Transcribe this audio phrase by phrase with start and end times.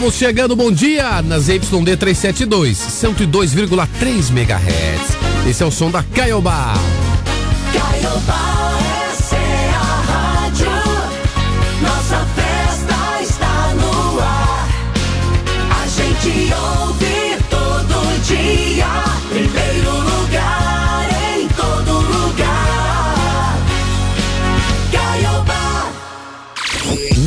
[0.00, 5.46] estamos chegando, bom dia, nas YD 372, 102,3 MHz.
[5.46, 6.72] Esse é o som da Caiobá.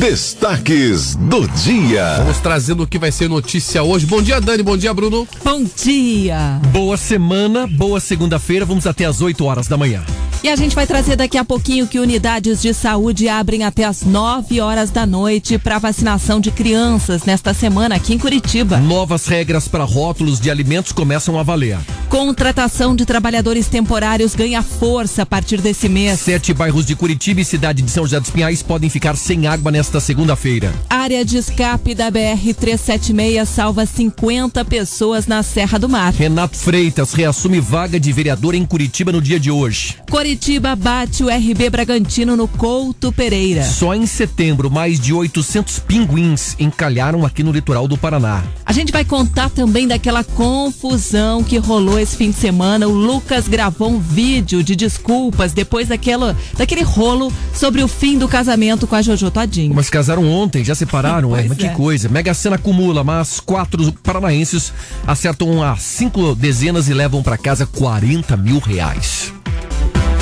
[0.04, 2.16] Destaques do dia.
[2.18, 4.04] Vamos trazendo o que vai ser notícia hoje.
[4.04, 5.26] Bom dia, Dani, bom dia, Bruno.
[5.42, 6.60] Bom dia!
[6.70, 10.04] Boa semana, boa segunda-feira, vamos até às 8 horas da manhã.
[10.44, 14.02] E a gente vai trazer daqui a pouquinho que unidades de saúde abrem até às
[14.02, 18.76] 9 horas da noite para vacinação de crianças nesta semana aqui em Curitiba.
[18.76, 21.78] Novas regras para rótulos de alimentos começam a valer.
[22.10, 26.20] Contratação de trabalhadores temporários ganha força a partir desse mês.
[26.20, 29.72] Sete bairros de Curitiba e cidade de São José dos Pinhais podem ficar sem água
[29.72, 30.70] nesta segunda-feira.
[30.90, 36.12] Área de escape da BR-376 salva 50 pessoas na Serra do Mar.
[36.12, 39.96] Renato Freitas reassume vaga de vereador em Curitiba no dia de hoje.
[40.34, 43.62] Curitiba bate o RB Bragantino no Couto Pereira.
[43.62, 48.42] Só em setembro, mais de 800 pinguins encalharam aqui no litoral do Paraná.
[48.66, 52.88] A gente vai contar também daquela confusão que rolou esse fim de semana.
[52.88, 58.26] O Lucas gravou um vídeo de desculpas depois daquela, daquele rolo sobre o fim do
[58.26, 59.72] casamento com a Jojo Todinho.
[59.72, 61.70] Mas casaram ontem, já separaram, é, mas que é.
[61.70, 62.08] coisa.
[62.08, 64.72] Mega Sena acumula, mas quatro paranaenses
[65.06, 69.32] acertam as cinco dezenas e levam para casa 40 mil reais.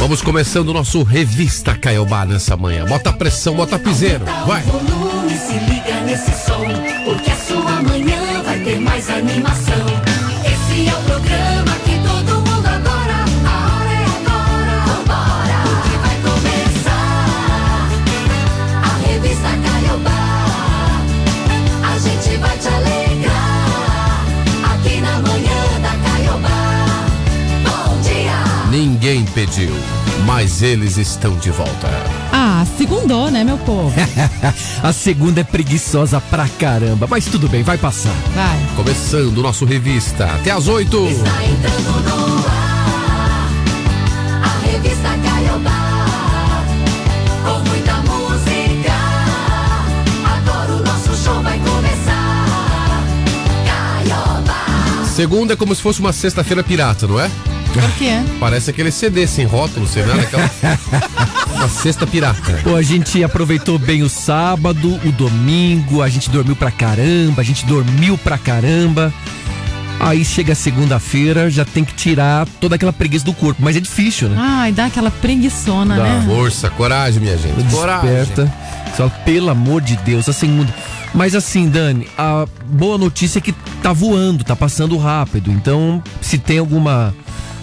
[0.03, 2.85] Vamos começando o nosso Revista Caiobá nessa manhã.
[2.85, 4.25] Bota a pressão, bota piseiro.
[4.45, 4.61] Vai.
[4.63, 6.67] Volume se liga nesse som,
[7.05, 10.12] porque a sua manhã vai ter mais animação.
[30.25, 31.89] Mas eles estão de volta.
[32.33, 33.93] Ah, segundou, né, meu povo?
[34.83, 38.15] A segunda é preguiçosa pra caramba, mas tudo bem, vai passar.
[38.35, 38.59] Vai.
[38.77, 40.25] Começando o nosso Revista.
[40.25, 40.97] Até às 8.
[41.07, 42.73] Está entrando no ar
[44.43, 46.65] a revista Caiobá
[47.45, 48.93] com muita música.
[50.25, 52.47] Agora o nosso show vai começar.
[53.67, 55.05] Caiobá.
[55.15, 57.31] Segunda é como se fosse uma sexta-feira pirata, não é?
[57.73, 58.21] Por quê?
[58.39, 60.51] Parece aquele CD sem rótulo, vê aquela.
[61.55, 62.61] uma sexta pirata.
[62.63, 67.45] Pô, a gente aproveitou bem o sábado, o domingo, a gente dormiu pra caramba, a
[67.45, 69.13] gente dormiu pra caramba.
[70.01, 73.81] Aí chega a segunda-feira, já tem que tirar toda aquela preguiça do corpo, mas é
[73.81, 74.37] difícil, né?
[74.37, 76.25] Ai, dá aquela preguiçona, Dá né?
[76.27, 77.71] força, coragem, minha gente.
[77.71, 78.11] Coragem.
[78.11, 78.53] Desperta.
[78.97, 80.75] Só pelo amor de Deus, a segunda.
[81.15, 85.53] Mas assim, Dani, a boa notícia é que tá voando, tá passando rápido.
[85.53, 87.15] Então, se tem alguma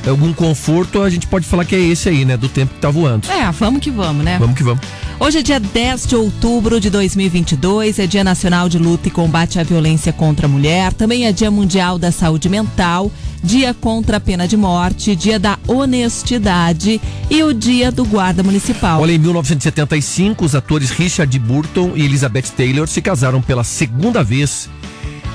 [0.10, 2.90] algum conforto, a gente pode falar que é esse aí, né, do tempo que tá
[2.90, 3.30] voando.
[3.32, 4.38] É, vamos que vamos, né?
[4.40, 4.84] Vamos que vamos.
[5.20, 9.60] Hoje é dia 10 de outubro de 2022, é Dia Nacional de Luta e Combate
[9.60, 13.12] à Violência contra a Mulher, também é Dia Mundial da Saúde Mental,
[13.44, 19.02] Dia contra a Pena de Morte, Dia da Honestidade e o Dia do Guarda Municipal.
[19.02, 24.70] Olha, em 1975, os atores Richard Burton e Elizabeth Taylor se casaram pela segunda vez.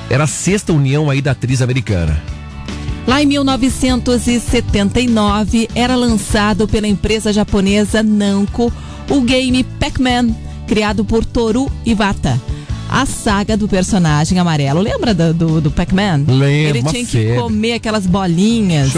[0.09, 2.34] Era a sexta união aí da atriz americana.
[3.07, 8.73] Lá em 1979, era lançado pela empresa japonesa Namco
[9.11, 10.31] o game Pac-Man,
[10.67, 12.41] criado por Toru Iwata.
[12.89, 14.81] A saga do personagem amarelo.
[14.81, 16.25] Lembra do, do, do Pac-Man?
[16.27, 18.93] Lembro, Ele tinha que comer aquelas bolinhas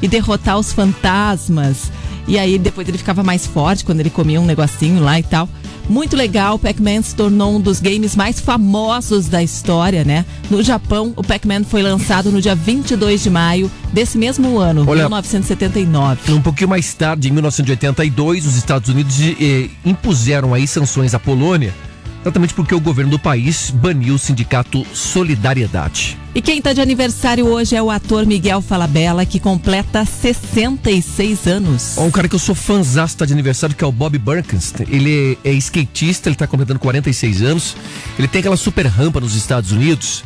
[0.00, 1.92] e derrotar os fantasmas.
[2.30, 5.48] E aí depois ele ficava mais forte quando ele comia um negocinho lá e tal.
[5.88, 10.24] Muito legal, o Pac-Man se tornou um dos games mais famosos da história, né?
[10.48, 15.02] No Japão, o Pac-Man foi lançado no dia 22 de maio desse mesmo ano, Olha-
[15.02, 16.32] 1979.
[16.32, 21.74] Um pouquinho mais tarde, em 1982, os Estados Unidos eh, impuseram aí sanções à Polônia,
[22.20, 26.18] exatamente porque o governo do país baniu o sindicato Solidariedade.
[26.34, 31.98] E quem tá de aniversário hoje é o ator Miguel Falabella, que completa 66 anos.
[31.98, 34.86] Ó, um cara que eu sou fãzasto tá de aniversário, que é o Bob Burkenstein.
[34.88, 37.76] Ele é, é skatista, ele tá completando 46 anos.
[38.16, 40.22] Ele tem aquela super rampa nos Estados Unidos.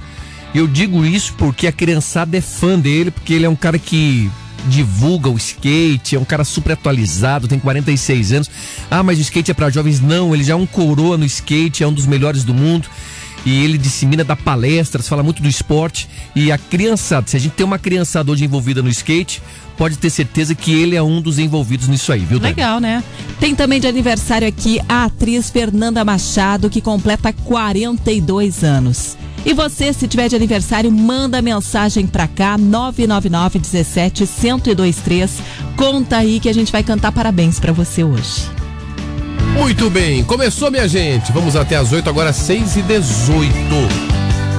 [0.54, 4.30] Eu digo isso porque a criançada é fã dele, porque ele é um cara que
[4.66, 8.50] divulga o skate, é um cara super atualizado, tem 46 anos.
[8.90, 10.00] Ah, mas o skate é para jovens?
[10.00, 12.88] Não, ele já é um coroa no skate, é um dos melhores do mundo.
[13.44, 16.08] E ele dissemina, dá palestras, fala muito do esporte.
[16.34, 19.42] E a criançada, se a gente tem uma criançada hoje envolvida no skate,
[19.76, 22.54] pode ter certeza que ele é um dos envolvidos nisso aí, viu, Dani?
[22.54, 23.04] Legal, né?
[23.38, 29.16] Tem também de aniversário aqui a atriz Fernanda Machado, que completa 42 anos.
[29.44, 35.38] E você, se tiver de aniversário, manda mensagem pra cá, 999 17 1023.
[35.76, 38.63] Conta aí que a gente vai cantar parabéns pra você hoje.
[39.54, 41.32] Muito bem, começou minha gente.
[41.32, 43.48] Vamos até as 8, agora 6 e 18.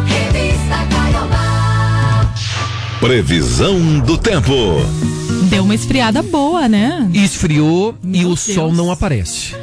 [0.05, 2.31] Revista Caiobá.
[2.99, 4.53] Previsão do tempo.
[5.49, 7.07] Deu uma esfriada boa, né?
[7.13, 8.39] Esfriou e Meu o Deus.
[8.39, 9.53] sol não aparece.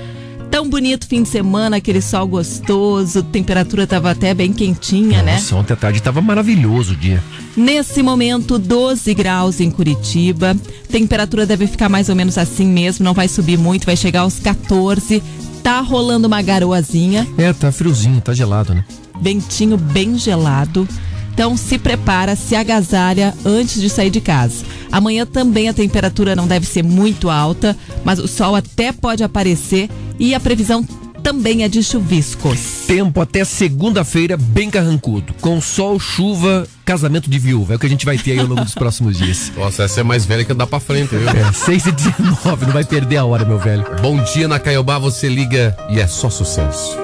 [0.62, 5.32] Tão bonito fim de semana, aquele sol gostoso, temperatura tava até bem quentinha, né?
[5.32, 7.20] Nossa, ontem à tarde estava maravilhoso o dia.
[7.56, 10.56] Nesse momento, 12 graus em Curitiba.
[10.88, 14.38] Temperatura deve ficar mais ou menos assim mesmo, não vai subir muito, vai chegar aos
[14.38, 15.20] 14.
[15.64, 18.84] Tá rolando uma garoazinha, É, tá friozinho, tá gelado, né?
[19.20, 20.86] ventinho bem gelado.
[21.34, 24.64] Então se prepara, se agasalha antes de sair de casa.
[24.92, 29.88] Amanhã também a temperatura não deve ser muito alta, mas o sol até pode aparecer
[30.22, 30.86] e a previsão
[31.20, 32.84] também é de chuviscos.
[32.86, 35.34] Tempo até segunda-feira bem carrancudo.
[35.40, 37.72] Com sol, chuva, casamento de viúva.
[37.72, 39.50] É o que a gente vai ter aí ao longo dos próximos dias.
[39.58, 41.28] Nossa, essa é mais velha que andar pra frente, viu?
[41.28, 43.84] É, 6 e 19 não vai perder a hora, meu velho.
[44.00, 46.96] Bom dia na Caiobá, você liga e é só sucesso.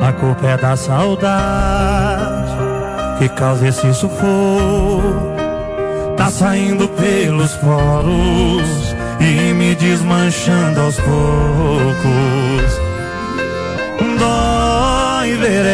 [0.00, 2.52] A culpa é da saudade
[3.18, 4.91] que causa esse sufoco.
[6.22, 11.12] Tá saindo pelos poros e me desmanchando aos poucos.
[14.20, 15.66] Dói ver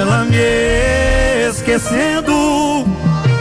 [0.00, 2.86] ela me esquecendo.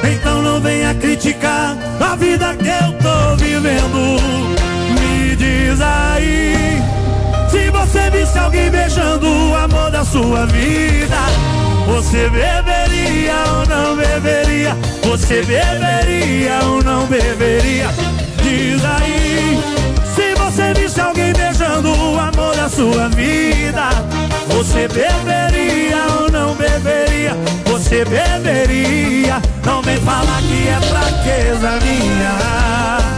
[0.03, 4.19] Então não venha criticar a vida que eu tô vivendo.
[5.00, 6.83] Me diz aí.
[7.50, 11.15] Se você visse alguém beijando o amor da sua vida,
[11.85, 14.75] você beberia ou não beberia?
[15.03, 17.87] Você beberia ou não beberia?
[18.41, 19.59] Diz aí.
[20.15, 23.89] Se você visse alguém beijando o amor da sua vida,
[24.47, 27.35] você beberia ou não beberia?
[27.65, 29.41] Você beberia?
[29.65, 33.14] Não vem falar que é fraqueza minha.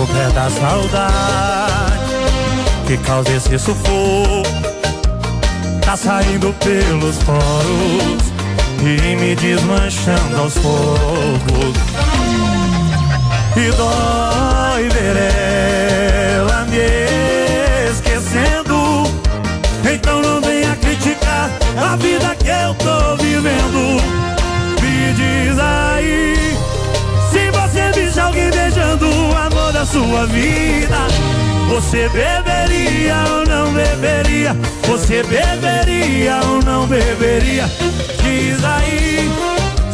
[0.00, 2.00] A culpa é da saudade
[2.86, 4.48] que causa esse sufoco.
[5.84, 8.32] Tá saindo pelos poros
[8.80, 11.76] e me desmanchando aos poucos.
[13.54, 15.16] E dói ver
[16.38, 19.04] ela me esquecendo.
[19.84, 24.00] Então não venha criticar a vida que eu tô vivendo.
[24.80, 26.56] Me diz aí.
[27.30, 29.09] Se você visse alguém beijando o
[29.80, 31.06] da sua vida,
[31.70, 34.54] você beberia ou não beberia?
[34.86, 37.64] Você beberia ou não beberia?
[38.22, 39.30] Diz aí.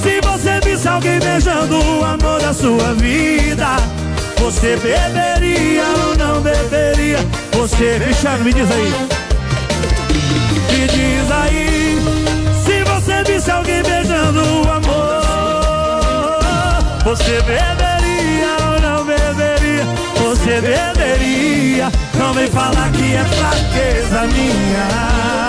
[0.02, 3.76] Se você visse alguém beijando o amor da sua vida,
[4.38, 7.18] você beberia ou não beberia?
[7.52, 8.92] Você, Cristiano, me diz aí.
[10.72, 11.96] Me diz aí.
[12.64, 15.22] Se você visse alguém beijando o amor,
[17.04, 17.95] você beberia
[19.84, 19.86] beberia?
[20.22, 21.92] Você beberia?
[22.18, 25.46] Não vem falar que é fraqueza minha.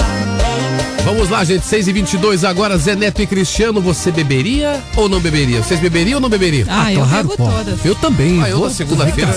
[1.03, 5.22] Vamos lá, gente, 6 e 22 agora, Zé Neto e Cristiano, você beberia ou não
[5.22, 5.63] beberia?
[5.63, 6.67] Vocês beberiam ou não beberiam?
[6.69, 7.50] Ah, eu claro, bebo pô.
[7.50, 7.86] todas.
[7.86, 8.43] Eu também.
[8.43, 9.31] Ah, eu na segunda-feira,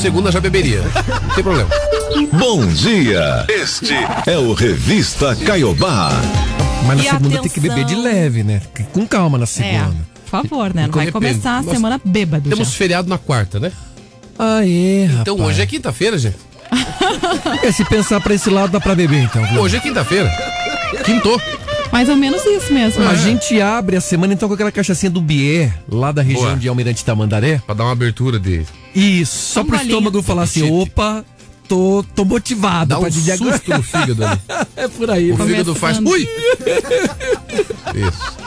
[0.00, 0.82] segunda já beberia.
[1.26, 1.70] Não tem problema.
[2.34, 3.46] Bom dia.
[3.48, 3.94] Este
[4.26, 6.10] é o Revista Caiobá.
[6.86, 7.74] Mas na E segunda tem que atenção.
[7.76, 8.60] beber de leve, né?
[8.92, 9.96] Com calma na É, segunda.
[10.24, 10.82] por favor, né?
[10.82, 12.74] Não vai começar a Nós semana bêbado Temos já.
[12.74, 13.72] feriado na quarta, né?
[14.38, 16.36] Ah, é, Então hoje é quinta-feira, gente.
[17.62, 19.44] É, se pensar pra esse lado, dá pra beber então.
[19.46, 19.60] viu?
[19.62, 20.28] Hoje é quinta-feira.
[21.04, 21.40] Quintou.
[21.92, 23.06] Mais ou menos isso mesmo.
[23.06, 26.56] A gente abre a semana então com aquela cachaçinha do Bier, lá da região Boa.
[26.56, 27.60] de Almirante Tamandaré.
[27.64, 28.66] Pra dar uma abertura de.
[28.94, 29.90] Isso, só Um pro golinho.
[29.92, 31.24] estômago falar assim, opa,
[31.68, 33.36] tô, tô motivado Dá pra um agora.
[33.52, 34.40] susto no fígado ali.
[34.76, 35.30] É por aí.
[35.32, 35.98] O pra- fígado faz.
[35.98, 36.28] Ui!
[37.94, 38.43] Isso.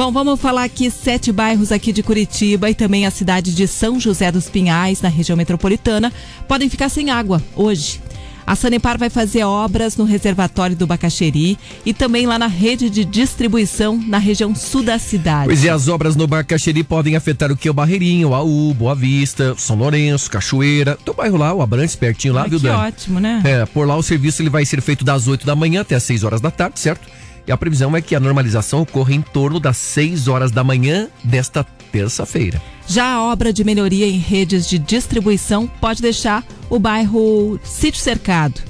[0.00, 4.00] Bom, vamos falar aqui sete bairros aqui de Curitiba e também a cidade de São
[4.00, 6.10] José dos Pinhais, na região metropolitana,
[6.48, 8.00] podem ficar sem água hoje.
[8.46, 13.04] A Sanepar vai fazer obras no reservatório do Bacaxeri e também lá na rede de
[13.04, 15.48] distribuição na região sul da cidade.
[15.48, 17.68] Pois é, as obras no Barcaxeri podem afetar o que?
[17.68, 20.96] O Barreirinho, o Aú, Boa Vista, São Lourenço, Cachoeira.
[21.04, 22.88] Teu bairro lá, o Abrantes, pertinho lá, viu, que Dani?
[22.88, 23.42] ótimo, né?
[23.44, 26.04] É, por lá o serviço ele vai ser feito das 8 da manhã até as
[26.04, 27.19] 6 horas da tarde, certo?
[27.46, 31.08] E a previsão é que a normalização ocorra em torno das 6 horas da manhã
[31.24, 32.60] desta terça-feira.
[32.86, 38.60] Já a obra de melhoria em redes de distribuição pode deixar o bairro Sítio Cercado.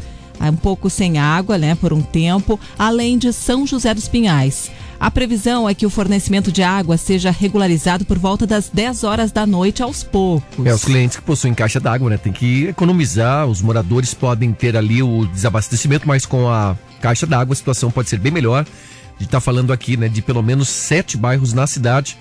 [0.41, 4.71] um pouco sem água, né, por um tempo, além de São José dos Pinhais.
[5.00, 9.33] A previsão é que o fornecimento de água seja regularizado por volta das 10 horas
[9.33, 10.67] da noite aos poucos.
[10.67, 12.19] É, os clientes que possuem caixa d'água, né?
[12.19, 13.47] Tem que economizar.
[13.47, 18.09] Os moradores podem ter ali o desabastecimento, mas com a caixa d'água a situação pode
[18.09, 18.64] ser bem melhor.
[18.64, 22.16] A gente tá falando aqui, né, de pelo menos sete bairros na cidade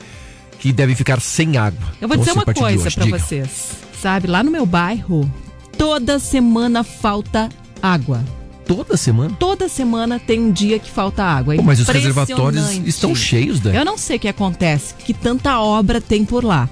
[0.59, 1.87] que devem ficar sem água.
[2.01, 3.17] Eu vou Então, dizer a uma coisa diga.
[3.17, 3.71] vocês.
[4.01, 5.29] Sabe, lá no meu bairro,
[5.77, 7.49] toda semana falta
[7.81, 8.23] água.
[8.65, 9.35] Toda semana?
[9.39, 11.55] Toda semana tem um dia que falta água.
[11.55, 13.77] É Pô, mas os reservatórios estão cheios, Dani.
[13.77, 16.69] Eu não sei o que acontece, que tanta obra tem por lá.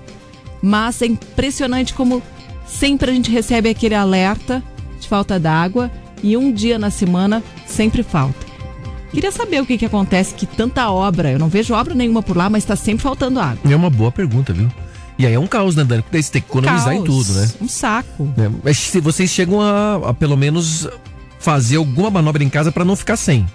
[0.62, 2.22] Mas é impressionante como
[2.68, 4.62] sempre a gente recebe aquele alerta
[5.00, 5.90] de falta d'água
[6.24, 8.46] e um dia na semana sempre falta.
[9.12, 12.36] Queria saber o que, que acontece, que tanta obra, eu não vejo obra nenhuma por
[12.36, 13.60] lá, mas está sempre faltando água.
[13.72, 14.70] É uma boa pergunta, viu?
[15.18, 16.02] E aí é um caos, né, Dani?
[16.04, 17.50] Porque daí você tem que economizar em Caos, tudo, né?
[17.62, 18.32] Um saco.
[18.38, 20.88] É, Mas se vocês chegam a, a pelo menos
[21.40, 23.48] fazer alguma manobra em casa pra não ficar sem.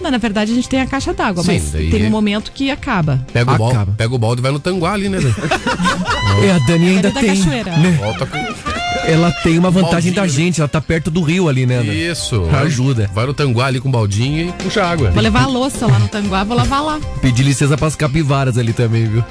[0.00, 2.50] Mas na verdade a gente tem a caixa d'água, Sim, mas daí- tem um momento
[2.52, 3.24] que acaba.
[3.32, 5.18] Pega o, balde, pega o balde e vai no tanguá ali, né?
[6.42, 7.28] É, a Dani ainda da tem.
[7.36, 7.76] cachoeira.
[7.76, 7.90] né?
[8.00, 8.38] Volta com.
[9.04, 10.28] Ela tem uma vantagem Baldinho, da né?
[10.28, 12.10] gente, ela tá perto do rio ali, né, Dani?
[12.10, 12.48] Isso.
[12.50, 13.10] Ajuda.
[13.12, 15.10] Vai no tanguá ali com o baldinho e puxa água.
[15.10, 17.00] Vou levar a louça lá no Tanguá, vou lavar lá.
[17.20, 19.24] Pedir licença pras capivaras ali também, viu?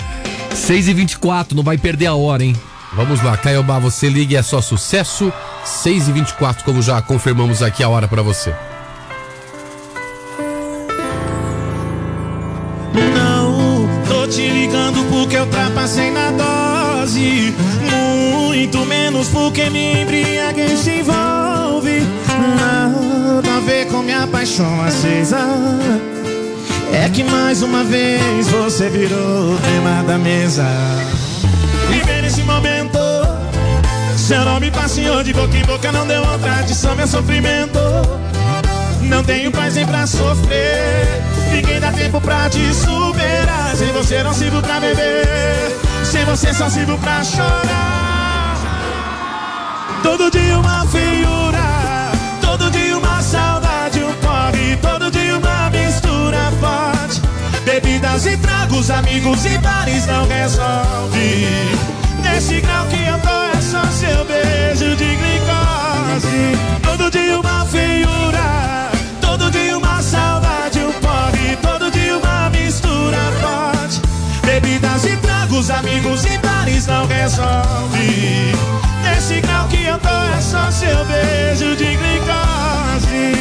[0.54, 2.56] 6 e 24 não vai perder a hora, hein?
[2.96, 5.34] Vamos lá, Caiobá, você liga e é só sucesso.
[5.66, 8.54] 6 e 24 como já confirmamos aqui a hora pra você.
[12.94, 17.54] Não, tô te ligando porque eu trapacei na dose.
[18.64, 22.08] Muito menos porque me embriaguei se envolve.
[22.30, 25.38] Nada a ver com minha paixão acesa.
[26.94, 30.66] É que mais uma vez você virou tema da mesa.
[31.90, 32.98] Viver nesse momento.
[34.16, 37.80] Seu nome passeou de boca em boca, não deu outra adição, meu sofrimento.
[39.02, 41.22] Não tenho paz nem pra sofrer.
[41.52, 43.76] Ninguém dá tempo pra te superar.
[43.76, 45.28] Sem você não sirvo pra beber.
[46.06, 48.13] Sem você só sirvo pra chorar.
[50.04, 52.12] Todo dia uma feiura.
[52.42, 54.76] Todo dia uma saudade, um corre.
[54.82, 57.22] Todo dia uma mistura forte.
[57.64, 61.48] Bebidas e tragos, amigos e bares não resolve.
[62.22, 66.58] Nesse grau que eu tô é só seu beijo de glicose.
[66.84, 68.73] Todo dia uma feiura.
[80.74, 83.36] Seu beijo de glicose.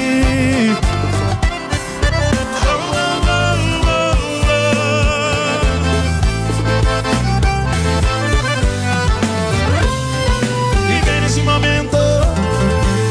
[10.86, 11.96] Viver nesse momento.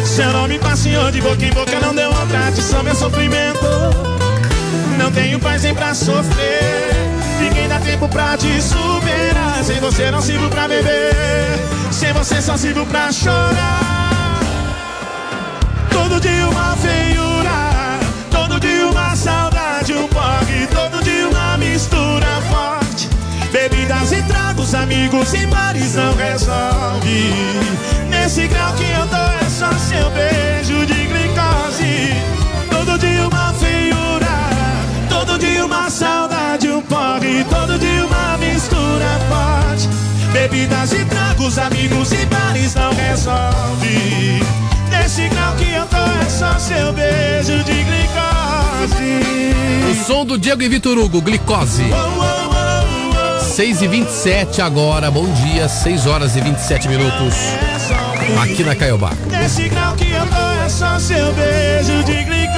[0.05, 3.65] Seu nome passeou de boca em boca, não deu outra adição, meu sofrimento.
[4.99, 6.93] Não tenho paz nem pra sofrer.
[7.39, 9.63] Ninguém dá tempo pra te superar.
[9.63, 11.11] Sem você não sirvo pra beber.
[11.91, 14.00] Sem você só sirvo pra chorar.
[16.11, 17.97] Todo dia uma feiura.
[18.29, 20.67] Todo dia uma saudade, um porre.
[20.67, 23.07] Todo dia uma mistura forte.
[23.49, 27.33] Bebidas e tragos, amigos e bares não resolve.
[28.09, 32.13] Nesse grau que eu tô é só seu beijo de glicose.
[32.69, 34.35] Todo dia uma feiura.
[35.07, 37.45] Todo dia uma saudade, um porre.
[37.45, 39.87] Todo dia uma mistura forte.
[40.33, 44.41] Bebidas e tragos, amigos e bares não resolve.
[44.89, 45.85] Nesse grau que eu
[46.21, 49.21] é só seu beijo de glicose.
[49.91, 51.83] O som do Diego e Vitor Hugo, glicose.
[51.91, 53.43] Oh, oh, oh, oh.
[53.43, 57.35] 6 e 27 agora, bom dia, 6 horas e 27 minutos.
[57.35, 57.71] É
[58.39, 59.11] Aqui na Caiobá.
[59.29, 62.51] Nesse grau que eu tô é só seu beijo de glicose.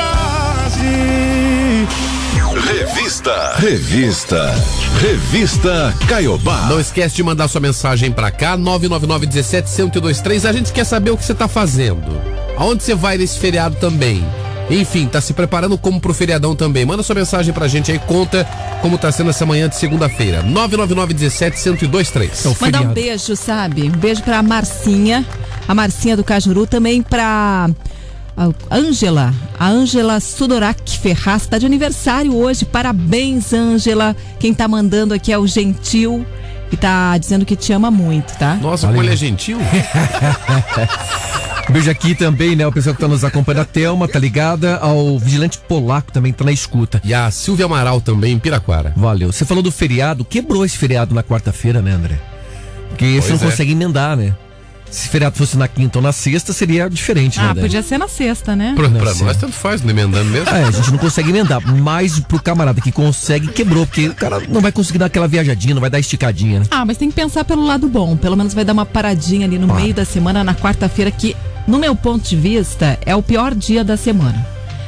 [2.65, 3.53] Revista.
[3.57, 4.55] Revista.
[5.01, 6.67] Revista Caiobá.
[6.69, 10.47] Não esquece de mandar sua mensagem pra cá, 999-17-1023.
[10.47, 12.42] A gente quer saber o que você tá fazendo.
[12.63, 14.25] Aonde você vai nesse feriado também?
[14.69, 16.85] Enfim, tá se preparando como pro feriadão também.
[16.85, 18.47] Manda sua mensagem pra gente aí, conta
[18.81, 20.41] como tá sendo essa manhã de segunda-feira.
[20.43, 22.45] 999-17-1023.
[22.45, 23.83] É o Mandar um beijo, sabe?
[23.83, 25.25] Um beijo pra Marcinha,
[25.67, 27.69] a Marcinha do Cajuru, também pra
[28.37, 32.63] a Ângela, a Ângela Sudorak Ferraz, tá de aniversário hoje.
[32.63, 34.15] Parabéns, Ângela.
[34.39, 36.25] Quem tá mandando aqui é o Gentil
[36.71, 38.55] e tá dizendo que te ama muito, tá?
[38.55, 39.57] Nossa, como ele é gentil.
[41.69, 42.67] Beijo aqui também, né?
[42.67, 44.77] O pessoal que tá nos acompanhando, a Thelma, tá ligada?
[44.77, 47.01] Ao Vigilante Polaco também tá na escuta.
[47.03, 48.93] E a Silvia Amaral também, em Piraquara.
[48.95, 49.31] Valeu.
[49.31, 52.19] Você falou do feriado, quebrou esse feriado na quarta-feira, né, André?
[52.89, 53.51] Porque você Pois não é.
[53.51, 54.35] consegue emendar, né?
[54.91, 57.47] Se feriado fosse na quinta ou na sexta, seria diferente, né?
[57.49, 58.73] Ah, podia ser na sexta, né?
[58.75, 60.47] Pra, pra nós tanto faz, não emendando mesmo.
[60.49, 64.39] É, a gente não consegue emendar, mas pro camarada que consegue, quebrou, porque o cara
[64.47, 66.65] não vai conseguir dar aquela viajadinha, não vai dar esticadinha, né?
[66.69, 68.15] Ah, mas tem que pensar pelo lado bom.
[68.15, 71.35] Pelo menos vai dar uma paradinha ali no meio da semana, na quarta-feira, que,
[71.67, 74.45] no meu ponto de vista, é o pior dia da semana.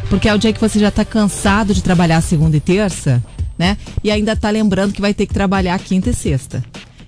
[0.10, 3.24] Porque é o dia que você já tá cansado de trabalhar segunda e terça,
[3.58, 3.77] né?
[4.03, 6.63] E ainda tá lembrando que vai ter que trabalhar quinta e sexta.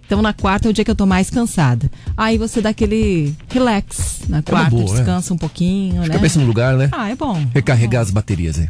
[0.05, 1.91] Então na quarta é o dia que eu tô mais cansada.
[2.15, 4.95] Aí você dá aquele relax na quarta, boa, é.
[4.95, 6.09] descansa um pouquinho, né?
[6.09, 6.89] Cabeça no lugar, né?
[6.93, 7.45] Ah, é bom.
[7.53, 8.69] Recarregar as baterias aí.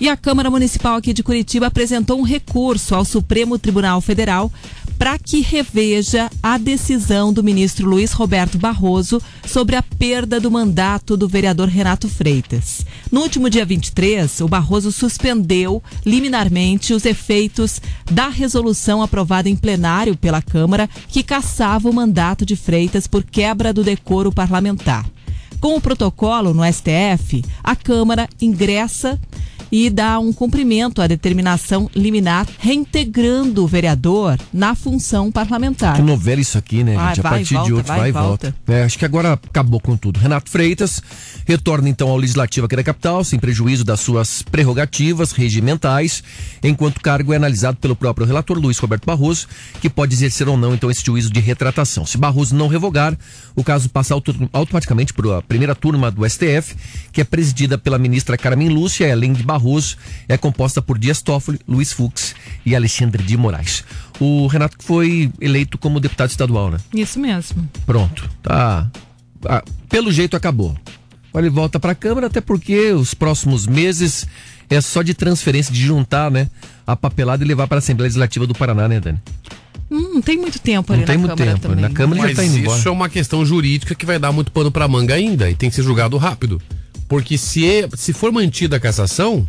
[0.00, 4.52] E a Câmara Municipal aqui de Curitiba apresentou um recurso ao Supremo Tribunal Federal
[4.98, 11.16] para que reveja a decisão do ministro Luiz Roberto Barroso sobre a perda do mandato
[11.16, 12.84] do vereador Renato Freitas.
[13.10, 20.16] No último dia 23, o Barroso suspendeu liminarmente os efeitos da resolução aprovada em plenário
[20.16, 25.04] pela Câmara que cassava o mandato de Freitas por quebra do decoro parlamentar.
[25.60, 29.18] Com o protocolo no STF, a Câmara ingressa
[29.76, 35.96] e dá um cumprimento à determinação liminar, reintegrando o vereador na função parlamentar.
[35.96, 37.26] Que novela isso aqui, né, Vai, gente?
[37.26, 38.54] A partir volta, de outro vai, vai e volta.
[38.68, 40.20] É, acho que agora acabou com tudo.
[40.20, 41.02] Renato Freitas
[41.44, 46.22] retorna então ao Legislativo aqui da capital, sem prejuízo das suas prerrogativas regimentais,
[46.62, 49.48] enquanto o cargo é analisado pelo próprio relator Luiz Roberto Barroso,
[49.80, 52.06] que pode exercer ou não então esse juízo de retratação.
[52.06, 53.18] Se Barroso não revogar,
[53.56, 56.76] o caso passa auto- automaticamente para a primeira turma do STF,
[57.12, 59.63] que é presidida pela ministra Carmen Lúcia, além de Barroso,
[60.28, 63.84] é composta por Dias Toffoli, Luiz Fux e Alexandre de Moraes.
[64.20, 66.78] O Renato foi eleito como deputado estadual, né?
[66.92, 67.68] Isso mesmo.
[67.86, 68.90] Pronto, tá.
[69.46, 70.76] Ah, pelo jeito acabou.
[71.30, 74.26] Agora ele volta pra Câmara, até porque os próximos meses
[74.70, 76.48] é só de transferência, de juntar, né?
[76.86, 79.18] A papelada e levar para a Assembleia Legislativa do Paraná, né, Dani?
[79.90, 81.68] Hum, não tem muito tempo ali Não tem na muito Câmara tempo.
[81.68, 81.82] também.
[81.82, 82.82] Na Câmara Mas já tá indo isso embora.
[82.88, 85.76] é uma questão jurídica que vai dar muito pano pra manga ainda e tem que
[85.76, 86.60] ser julgado rápido.
[87.08, 89.46] Porque se, é- se for mantida a cassação,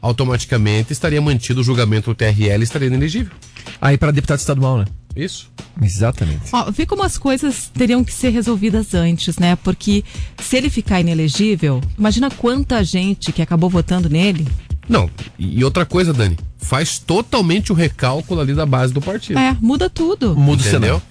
[0.00, 3.32] automaticamente estaria mantido o julgamento do TRL e estaria inelegível.
[3.80, 4.84] Aí para deputado estadual, né?
[5.14, 5.50] Isso.
[5.82, 6.42] Exatamente.
[6.52, 9.56] Ó, vê como as coisas teriam que ser resolvidas antes, né?
[9.56, 10.04] Porque
[10.40, 14.46] se ele ficar inelegível, imagina quanta gente que acabou votando nele.
[14.88, 19.38] Não, e outra coisa, Dani, faz totalmente o recálculo ali da base do partido.
[19.38, 20.34] É, muda tudo.
[20.36, 20.80] Muda o Entendeu?
[20.80, 21.02] cenário.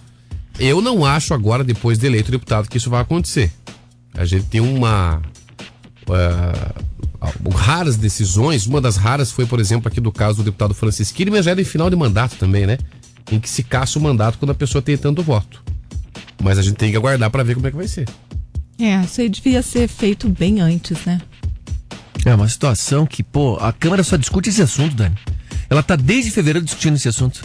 [0.59, 3.51] Eu não acho agora, depois de eleito deputado, que isso vai acontecer.
[4.13, 5.21] A gente tem uma.
[6.11, 6.73] Ah,
[7.53, 8.65] raras decisões.
[8.65, 11.61] Uma das raras foi, por exemplo, aqui do caso do deputado Francisquini, mas já era
[11.61, 12.77] em final de mandato também, né?
[13.31, 15.63] Em que se caça o mandato quando a pessoa tem tanto voto.
[16.41, 18.07] Mas a gente tem que aguardar para ver como é que vai ser.
[18.79, 21.19] É, isso aí devia ser feito bem antes, né?
[22.25, 25.15] É uma situação que, pô, a Câmara só discute esse assunto, Dani.
[25.69, 27.43] Ela tá desde fevereiro discutindo esse assunto.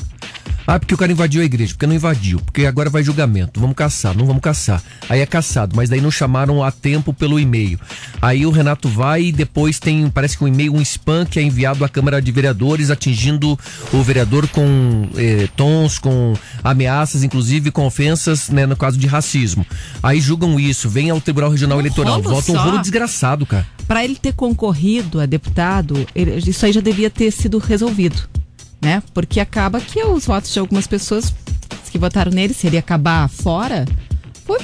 [0.67, 3.77] Ah, porque o cara invadiu a igreja, porque não invadiu, porque agora vai julgamento, vamos
[3.77, 4.83] caçar, não vamos caçar.
[5.11, 7.79] Aí é caçado, mas daí não chamaram a tempo pelo e-mail.
[8.23, 11.43] Aí o Renato vai e depois tem, parece que um e-mail, um spam que é
[11.43, 13.59] enviado à Câmara de Vereadores, atingindo
[13.93, 19.67] o vereador com eh, tons, com ameaças, inclusive com ofensas, né, no caso de racismo.
[20.03, 23.67] Aí julgam isso, vem ao Tribunal Regional Um Eleitoral, vota um rolo desgraçado, cara.
[23.87, 28.17] Para ele ter concorrido a deputado, ele- isso aí já devia ter sido resolvido,
[28.85, 29.03] né?
[29.13, 31.35] Porque acaba que os votos de algumas pessoas
[31.91, 33.85] que votaram nele, se ele acabar fora,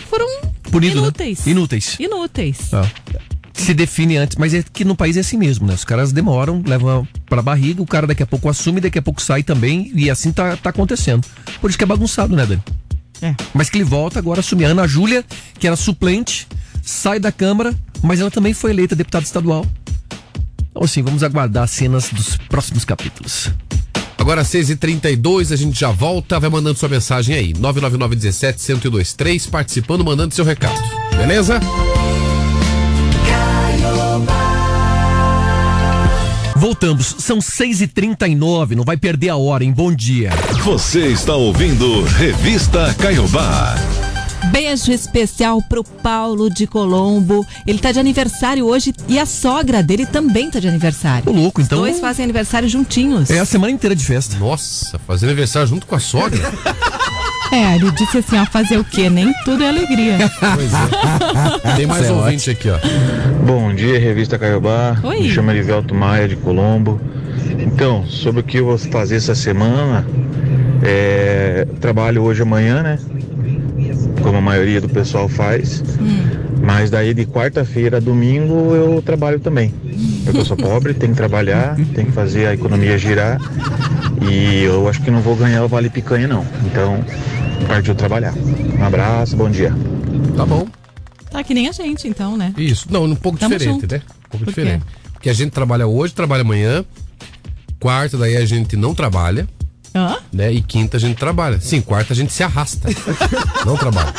[0.09, 0.27] foram
[0.71, 1.03] Punido, né?
[1.03, 1.47] inúteis.
[1.47, 1.97] Inúteis.
[1.99, 2.75] Inúteis.
[2.75, 2.87] Ah.
[3.55, 5.75] Se define antes, mas é que no país é assim mesmo, né?
[5.75, 9.21] Os caras demoram, levam pra barriga, o cara daqui a pouco assume, daqui a pouco
[9.21, 11.27] sai também, e assim tá, tá acontecendo.
[11.61, 12.63] Por isso que é bagunçado, né, Dani?
[13.21, 13.35] É.
[13.53, 14.65] Mas que ele volta agora a assumir.
[14.65, 15.25] A Ana Júlia,
[15.59, 16.49] que era suplente,
[16.83, 19.67] sai da Câmara, mas ela também foi eleita deputada estadual.
[20.71, 23.51] Então, assim, vamos aguardar as cenas dos próximos capítulos.
[24.21, 26.39] Agora, 6h32, a gente já volta.
[26.39, 27.55] Vai mandando sua mensagem aí.
[27.55, 30.79] 99917-1023, participando, mandando seu recado.
[31.17, 31.59] Beleza?
[36.55, 39.73] Voltamos, são 6h39, não vai perder a hora, hein?
[39.73, 40.29] Bom dia.
[40.63, 43.77] Você está ouvindo Revista Caiobá.
[44.51, 47.47] Beijo especial pro Paulo de Colombo.
[47.67, 51.29] Ele tá de aniversário hoje e a sogra dele também tá de aniversário.
[51.29, 53.31] Ô, louco, então- Os dois fazem aniversário juntinhos.
[53.31, 54.37] É a semana inteira de festa.
[54.39, 56.41] Nossa, fazer aniversário junto com a sogra?
[57.53, 59.11] É, ele disse assim, ó, fazer o quê?
[59.11, 60.19] Nem tudo é alegria.
[60.55, 61.75] pois é.
[61.75, 62.79] Tem mais Isso é ouvinte aqui, ó.
[63.45, 64.97] Bom dia, revista Caiobá.
[65.03, 65.23] Oi.
[65.23, 67.01] Me chamo Elivelto Maia de Colombo.
[67.59, 70.07] Então, sobre o que eu vou fazer essa semana,
[70.81, 73.01] é, trabalho hoje e amanhã, né?
[74.23, 75.83] Como a maioria do pessoal faz.
[76.63, 79.75] Mas daí de quarta-feira a domingo eu trabalho também.
[80.25, 83.41] Porque eu sou pobre, tenho que trabalhar, tenho que fazer a economia girar.
[84.31, 86.45] E eu acho que não vou ganhar o Vale Picanha não.
[86.67, 87.03] Então,
[87.67, 88.35] partiu trabalhar.
[88.79, 89.73] Um abraço, bom dia.
[90.37, 90.67] Tá bom.
[91.31, 92.53] Tá que nem a gente, então, né?
[92.57, 92.87] Isso.
[92.91, 93.93] Não, um pouco Tamo diferente, junto.
[93.95, 94.03] né?
[94.05, 94.61] Um pouco Por quê?
[94.61, 94.85] diferente.
[95.15, 96.85] Porque a gente trabalha hoje, trabalha amanhã.
[97.79, 99.49] Quarta, daí a gente não trabalha,
[99.95, 100.19] Hã?
[100.33, 100.53] né?
[100.53, 101.61] E quinta a gente trabalha.
[101.61, 102.89] Sim, quarta a gente se arrasta.
[103.67, 104.13] não trabalha.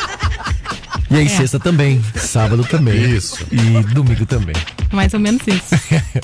[1.10, 1.28] E aí, É.
[1.28, 2.98] sexta também, sábado também.
[3.14, 3.38] Isso.
[3.50, 4.54] E domingo também.
[4.92, 5.74] Mais ou menos isso.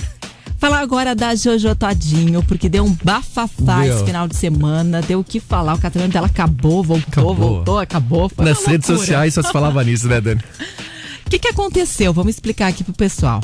[0.58, 3.94] Falar agora da Jojo Todinho, porque deu um bafafá Deu.
[3.94, 5.74] esse final de semana, deu o que falar.
[5.74, 7.34] O casamento dela acabou, voltou, Acabou.
[7.34, 8.28] voltou, acabou.
[8.28, 8.98] Foi Nas redes loucura.
[9.06, 10.40] sociais só se falava nisso, né, Dani?
[11.24, 12.10] O que, que aconteceu?
[12.14, 13.42] Vamos explicar aqui pro pessoal.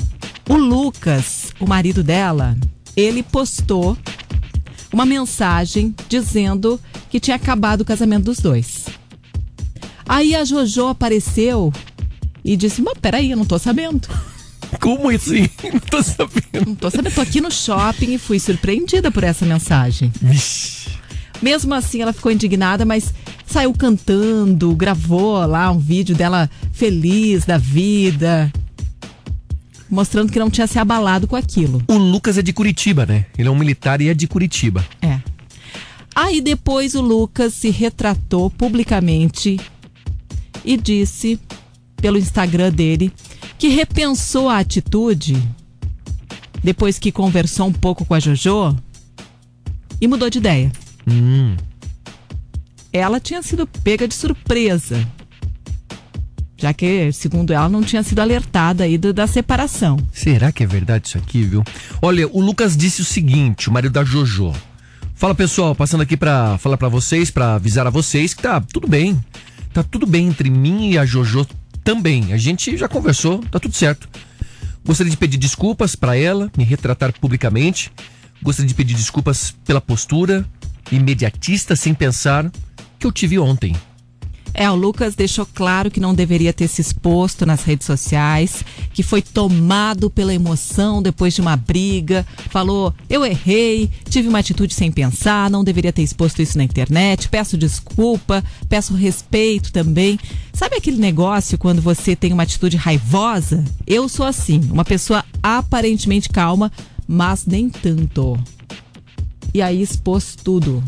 [0.48, 2.56] O Lucas, o marido dela,
[2.96, 3.94] ele postou
[4.94, 6.80] uma mensagem dizendo
[7.10, 8.86] que tinha acabado o casamento dos dois.
[10.08, 11.72] Aí a Jojo apareceu
[12.44, 14.08] e disse: Mas peraí, eu não tô sabendo.
[14.80, 15.48] Como assim?
[15.72, 16.66] Não tô sabendo.
[16.66, 17.14] Não tô sabendo.
[17.14, 20.10] Tô aqui no shopping e fui surpreendida por essa mensagem.
[20.20, 20.88] Vixe.
[21.40, 23.14] Mesmo assim, ela ficou indignada, mas
[23.46, 28.52] saiu cantando, gravou lá um vídeo dela feliz da vida,
[29.90, 31.82] mostrando que não tinha se abalado com aquilo.
[31.88, 33.26] O Lucas é de Curitiba, né?
[33.36, 34.84] Ele é um militar e é de Curitiba.
[35.00, 35.20] É.
[36.14, 39.58] Aí depois o Lucas se retratou publicamente
[40.64, 41.38] e disse
[41.96, 43.12] pelo Instagram dele
[43.58, 45.36] que repensou a atitude
[46.62, 48.76] depois que conversou um pouco com a Jojo
[50.00, 50.72] e mudou de ideia.
[51.06, 51.56] Hum.
[52.90, 55.06] ela tinha sido pega de surpresa.
[56.64, 59.98] Já que, segundo ela, não tinha sido alertada aí do- da separação.
[60.10, 61.62] Será que é verdade isso aqui, viu?
[62.00, 64.50] Olha, o Lucas disse o seguinte, o marido da Jojo.
[65.14, 68.88] Fala pessoal, passando aqui pra falar pra vocês, pra avisar a vocês que tá tudo
[68.88, 69.22] bem.
[69.74, 71.46] Tá tudo bem entre mim e a Jojo
[71.84, 72.32] também.
[72.32, 74.08] A gente já conversou, tá tudo certo.
[74.86, 77.92] Gostaria de pedir desculpas pra ela, me retratar publicamente.
[78.42, 80.46] Gostaria de pedir desculpas pela postura
[80.90, 82.50] imediatista, sem pensar,
[82.98, 83.76] que eu tive ontem.
[84.56, 89.02] É, o Lucas deixou claro que não deveria ter se exposto nas redes sociais, que
[89.02, 94.92] foi tomado pela emoção depois de uma briga, falou: eu errei, tive uma atitude sem
[94.92, 100.18] pensar, não deveria ter exposto isso na internet, peço desculpa, peço respeito também.
[100.52, 103.64] Sabe aquele negócio quando você tem uma atitude raivosa?
[103.84, 106.70] Eu sou assim, uma pessoa aparentemente calma,
[107.08, 108.38] mas nem tanto.
[109.52, 110.82] E aí expôs tudo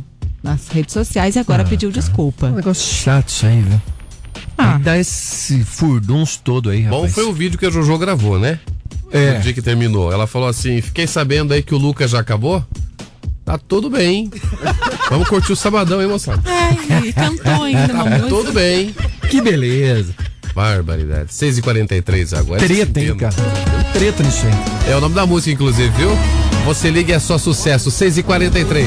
[0.47, 2.51] nas redes sociais e agora pediu É um desculpa.
[2.51, 3.81] negócio chato isso aí, viu?
[4.57, 4.79] Ah.
[4.83, 7.13] Dá esse furduns todo aí, Bom rapaz.
[7.15, 8.59] foi o vídeo que a Jojo gravou, né?
[9.11, 9.35] É.
[9.35, 10.13] No dia que terminou.
[10.13, 12.65] Ela falou assim: fiquei sabendo aí que o Lucas já acabou.
[13.45, 14.31] Tá tudo bem.
[15.11, 16.43] Vamos curtir o sabadão, hein, moçada?
[16.45, 18.29] Ai, cantou ainda Tá música.
[18.29, 18.95] tudo bem.
[19.31, 20.13] Que beleza.
[20.55, 21.31] Barbaridade.
[21.33, 22.61] 6h43 agora.
[22.61, 23.35] Treta, hein, cara?
[23.93, 24.91] Treta nisso aí.
[24.93, 26.11] É o nome da música, inclusive, viu?
[26.65, 27.91] Você liga é só sucesso.
[27.91, 28.87] 6h43.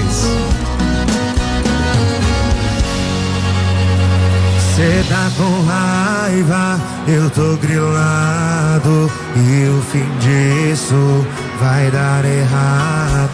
[4.79, 11.25] Cê tá com raiva, eu tô grilado E o fim disso
[11.59, 13.29] vai dar errado.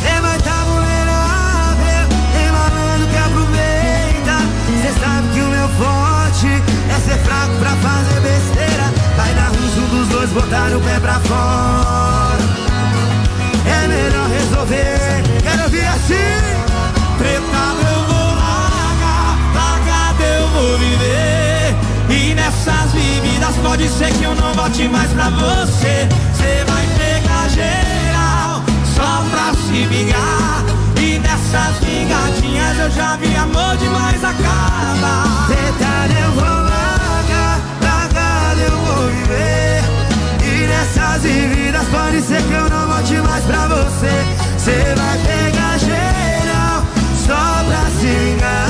[0.00, 4.36] Cê vai tá vulnerável, tem malandro que aproveita.
[4.80, 8.90] Cê sabe que o meu forte é ser fraco pra fazer besteira.
[9.18, 12.42] Vai dar ruim um dos dois botar o pé pra fora.
[13.66, 16.55] É melhor resolver, quero ouvir assim
[20.98, 21.74] viver.
[22.08, 26.08] E nessas vividas pode ser que eu não volte mais pra você.
[26.34, 28.62] Cê vai pegar geral,
[28.94, 30.64] só pra se vingar.
[30.98, 38.78] E nessas vingadinhas eu já vi amor demais acaba Tretado eu vou largar, largado eu
[38.78, 39.82] vou viver.
[40.42, 44.24] E nessas vividas pode ser que eu não volte mais pra você.
[44.58, 46.82] Cê vai pegar geral
[47.26, 48.65] só pra se vingar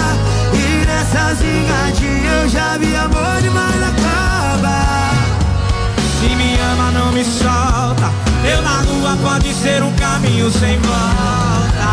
[9.56, 11.88] ser um caminho sem volta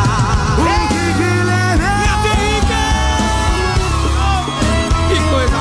[0.59, 1.93] O que leva
[5.07, 5.59] Que coisa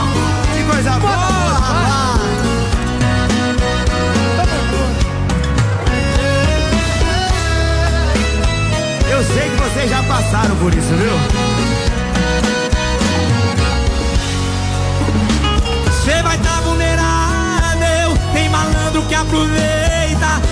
[0.53, 2.23] Que coisa boa
[9.11, 11.13] Eu sei que vocês já passaram por isso, viu?
[15.87, 19.82] Você vai tá vulnerável, tem malandro que aproveita.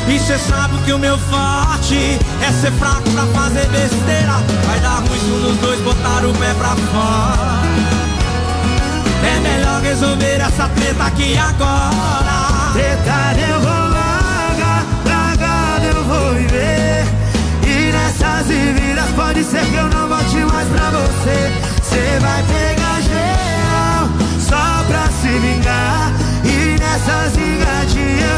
[0.08, 4.42] E cê sabe que o meu forte é ser fraco pra fazer besteira.
[4.66, 7.60] Vai dar ruim se um dos dois botar o pé pra fora.
[9.22, 12.72] É melhor resolver essa treta aqui agora.
[12.72, 17.04] Treta eu vou largar, largado eu vou viver.
[17.66, 21.52] E nessas vividas pode ser que eu não volte mais pra você.
[21.82, 24.08] Cê vai pegar geral
[24.40, 26.19] só pra se vingar.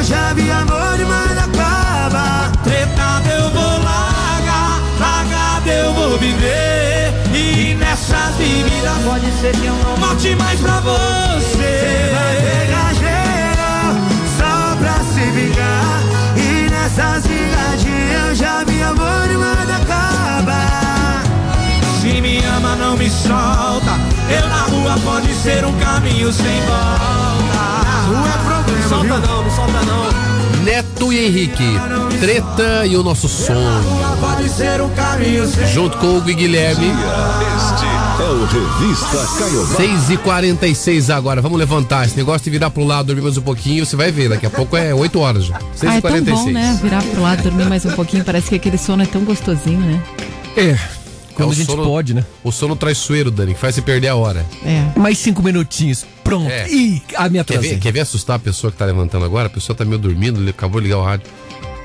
[0.03, 2.51] Já vi amor demais acaba.
[2.65, 7.13] Tretada eu vou largar, largada eu vou viver.
[7.33, 11.41] E nessas bebidas pode ser que eu não volte mais pra você.
[11.41, 13.95] Você vai pegar geral
[14.39, 16.03] só pra se vingar.
[16.37, 21.23] E nessas vingadinhas eu já vi amor demais acaba.
[22.01, 23.99] Se me ama, não me solta.
[24.29, 27.32] Eu na rua pode ser um caminho sem volta.
[28.13, 30.63] Não é problema, Solta não, não solta não.
[30.65, 31.65] Neto e Henrique,
[32.21, 33.57] treta e o nosso sem
[35.73, 36.87] Junto com o e Guilherme.
[36.87, 39.77] Este é o Revista Caiobá.
[39.77, 41.41] 6 e 46 agora.
[41.43, 42.07] Vamos levantar.
[42.07, 44.29] Esse negócio de virar pro lado, dormir mais um pouquinho, você vai ver.
[44.29, 45.59] Daqui a pouco é 8 horas já.
[45.75, 46.79] 6 Ah, e é tão 46 bom, né?
[46.81, 48.25] Virar pro lado, dormir mais um pouquinho.
[48.25, 50.01] Parece que aquele sono é tão gostosinho, né?
[50.57, 50.79] É,
[51.35, 52.25] quando É a gente sono- pode, né?
[52.45, 54.47] O sono traiçoeiro, Dani, que faz você perder a hora.
[54.65, 54.85] É.
[54.97, 56.51] Mais cinco minutinhos, pronto.
[56.51, 56.69] É.
[56.69, 59.49] Ih, a minha Quer ver, quer ver assustar a pessoa que tá levantando agora?
[59.49, 61.27] A pessoa tá meio dormindo, acabou de ligar o rádio.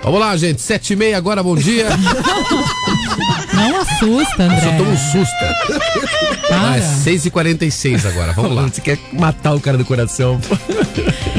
[0.03, 0.61] Vamos lá, gente.
[0.61, 1.87] 7 e meia agora, bom dia.
[3.53, 4.61] Não assusta, André.
[4.61, 5.35] Só toma um susto.
[6.47, 6.71] Para.
[6.71, 8.31] Ah, é 6 e 46 agora.
[8.33, 8.61] Vamos lá.
[8.69, 10.39] Você quer matar o cara do coração.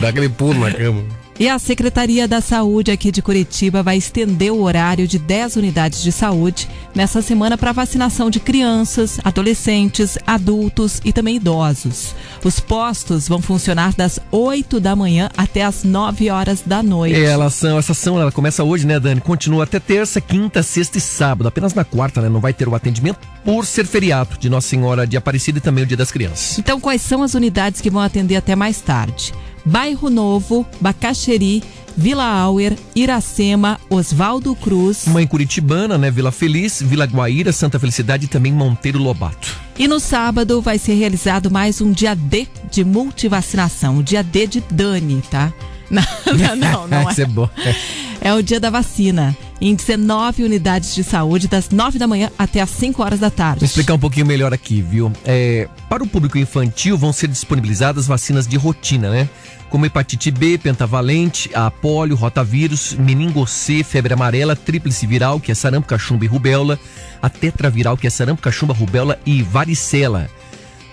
[0.00, 1.04] Dá aquele pulo na cama.
[1.40, 6.02] E a Secretaria da Saúde aqui de Curitiba vai estender o horário de 10 unidades
[6.02, 12.12] de saúde nessa semana para vacinação de crianças, adolescentes, adultos e também idosos.
[12.42, 17.14] Os postos vão funcionar das 8 da manhã até as 9 horas da noite.
[17.14, 19.20] É, ela ação, essa ação ela começa hoje, né, Dani?
[19.20, 21.46] Continua até terça, quinta, sexta e sábado.
[21.46, 22.28] Apenas na quarta, né?
[22.28, 25.84] Não vai ter o atendimento por ser feriado de Nossa Senhora de Aparecida e também
[25.84, 26.58] o Dia das Crianças.
[26.58, 29.32] Então, quais são as unidades que vão atender até mais tarde?
[29.68, 31.62] Bairro Novo, Bacaxeri,
[31.94, 35.06] Vila Auer, Iracema, Oswaldo Cruz.
[35.06, 36.10] Mãe Curitibana, né?
[36.10, 39.54] Vila Feliz, Vila Guaíra, Santa Felicidade e também Monteiro Lobato.
[39.78, 44.46] E no sábado vai ser realizado mais um dia D de multivacinação, o dia D
[44.46, 45.52] de Dani, tá?
[45.90, 46.02] Não,
[46.36, 47.24] não, não, não Isso é.
[47.24, 47.48] é bom.
[48.20, 49.34] É o dia da vacina.
[49.60, 53.60] Em 19 unidades de saúde, das 9 da manhã até as 5 horas da tarde.
[53.60, 55.10] Vou explicar um pouquinho melhor aqui, viu?
[55.24, 59.28] É, para o público infantil vão ser disponibilizadas vacinas de rotina, né?
[59.70, 63.44] Como hepatite B, pentavalente, a polio, rotavírus, meningo
[63.84, 66.78] febre amarela, tríplice viral, que é sarampo, cachumba e rubéola,
[67.20, 70.30] a tetraviral, que é sarampo, cachumba, rubéola e varicela.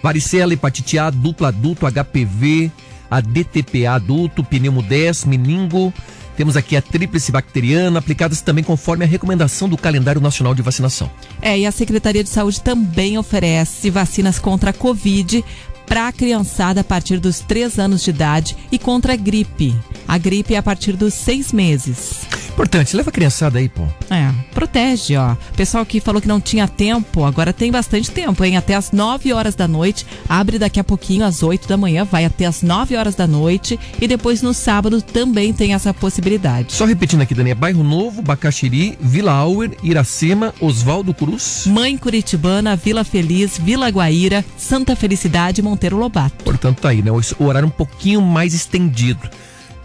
[0.04, 2.70] Varicela, hepatite A, dupla adulto, HPV,
[3.10, 5.94] a DTPA adulto, pneumo 10, meningo.
[6.36, 11.10] Temos aqui a tríplice bacteriana, aplicadas também conforme a recomendação do calendário nacional de vacinação.
[11.42, 15.46] É, e a Secretaria de Saúde também oferece vacinas contra a Covid
[15.88, 19.76] para a criançada a partir dos 3 anos de idade e contra a gripe.
[20.08, 22.26] A gripe é a partir dos 6 meses.
[22.56, 23.84] Importante, leva a criançada aí, pô.
[24.10, 25.36] É, protege, ó.
[25.58, 28.56] Pessoal que falou que não tinha tempo, agora tem bastante tempo, hein?
[28.56, 30.06] Até às 9 horas da noite.
[30.30, 33.78] Abre daqui a pouquinho, às 8 da manhã, vai até às 9 horas da noite.
[34.00, 36.72] E depois no sábado também tem essa possibilidade.
[36.72, 41.66] Só repetindo aqui, Dani, é Bairro Novo, Bacaxiri, Vila Auer, Iracema, Oswaldo Cruz.
[41.68, 46.44] Mãe Curitibana, Vila Feliz, Vila Guaíra, Santa Felicidade e Monteiro Lobato.
[46.46, 47.12] Portanto, tá aí, né?
[47.12, 49.20] O horário um pouquinho mais estendido.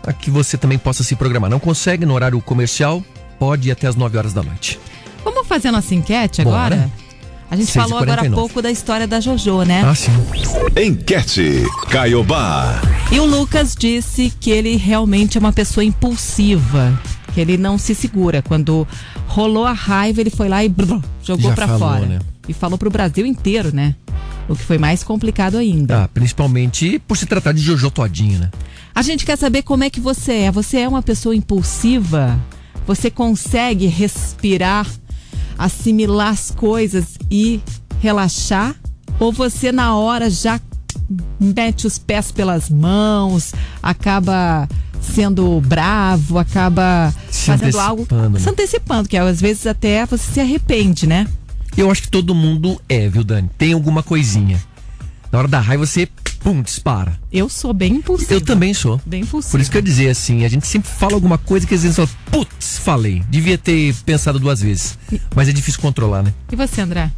[0.00, 1.50] Para que você também possa se programar.
[1.50, 3.02] Não consegue no horário comercial,
[3.38, 4.78] pode ir até as 9 horas da noite.
[5.24, 6.56] Vamos fazer a nossa enquete Bora.
[6.76, 6.90] agora?
[7.50, 7.72] A gente 6h49.
[7.74, 9.82] falou agora há pouco da história da JoJo, né?
[9.84, 10.12] Ah, sim.
[10.80, 12.80] Enquete Caiobá.
[13.10, 16.96] E o Lucas disse que ele realmente é uma pessoa impulsiva.
[17.34, 18.40] Que ele não se segura.
[18.42, 18.86] Quando
[19.26, 22.06] rolou a raiva, ele foi lá e brrr, jogou Já pra falou, fora.
[22.06, 22.18] né?
[22.48, 23.94] E falou pro Brasil inteiro, né?
[24.48, 26.04] O que foi mais complicado ainda.
[26.04, 28.50] Ah, principalmente por se tratar de Jojo Todinho, né?
[28.94, 30.50] A gente quer saber como é que você é.
[30.50, 32.38] Você é uma pessoa impulsiva?
[32.86, 34.86] Você consegue respirar,
[35.56, 37.60] assimilar as coisas e
[38.00, 38.74] relaxar?
[39.20, 40.60] Ou você na hora já
[41.38, 44.68] mete os pés pelas mãos, acaba
[45.00, 48.40] sendo bravo, acaba Se fazendo algo antecipando, né?
[48.40, 51.26] se antecipando, que às vezes até você se arrepende, né?
[51.76, 53.48] Eu acho que todo mundo é, viu, Dani?
[53.56, 54.62] Tem alguma coisinha.
[55.32, 56.08] Na hora da raiva você,
[56.40, 57.18] pum, dispara.
[57.32, 58.34] Eu sou bem impulsiva.
[58.34, 59.00] Eu também sou.
[59.06, 59.52] Bem impulsiva.
[59.52, 61.82] Por isso que eu ia dizer assim, a gente sempre fala alguma coisa que às
[61.82, 63.22] vezes fala, putz, falei.
[63.28, 64.98] Devia ter pensado duas vezes.
[65.34, 66.34] Mas é difícil controlar, né?
[66.50, 67.10] E você, André?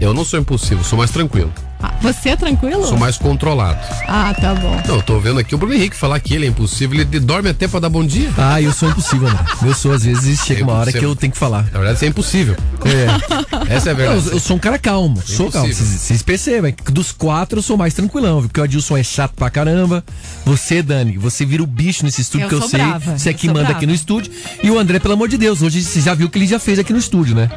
[0.00, 1.52] Eu não sou impulsivo, sou mais tranquilo.
[1.82, 2.86] Ah, você é tranquilo?
[2.86, 3.78] Sou mais controlado.
[4.08, 4.80] Ah, tá bom.
[4.88, 7.50] Não, eu tô vendo aqui o Bruno Henrique falar que ele é impulsivo, ele dorme
[7.50, 8.30] até pra dar bom dia.
[8.38, 9.44] Ah, eu sou impossível, André.
[9.62, 11.64] Eu sou, às vezes, chega uma hora que eu tenho que falar.
[11.64, 12.56] Na verdade, isso é impossível.
[12.84, 13.74] É.
[13.74, 14.28] Essa é a Eu, verdade.
[14.32, 15.68] eu sou um cara calmo, sou calmo.
[15.68, 15.98] Impossível.
[15.98, 18.48] Vocês percebem que dos quatro eu sou mais tranquilão, viu?
[18.48, 20.02] porque o Adilson é chato pra caramba.
[20.44, 22.78] Você, Dani, você vira o bicho nesse estúdio Eu que eu sei.
[22.80, 23.74] brava, Você é eu que manda brava.
[23.76, 24.32] aqui no estúdio.
[24.62, 26.58] E o André, pelo amor de Deus, hoje você já viu o que ele já
[26.58, 27.50] fez aqui no estúdio, né?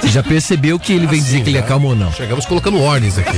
[0.00, 1.66] Você já percebeu que ele vem dizer Assim, que ele é né?
[1.66, 2.12] calmo ou não.
[2.12, 3.36] Chegamos colocando ordens aqui.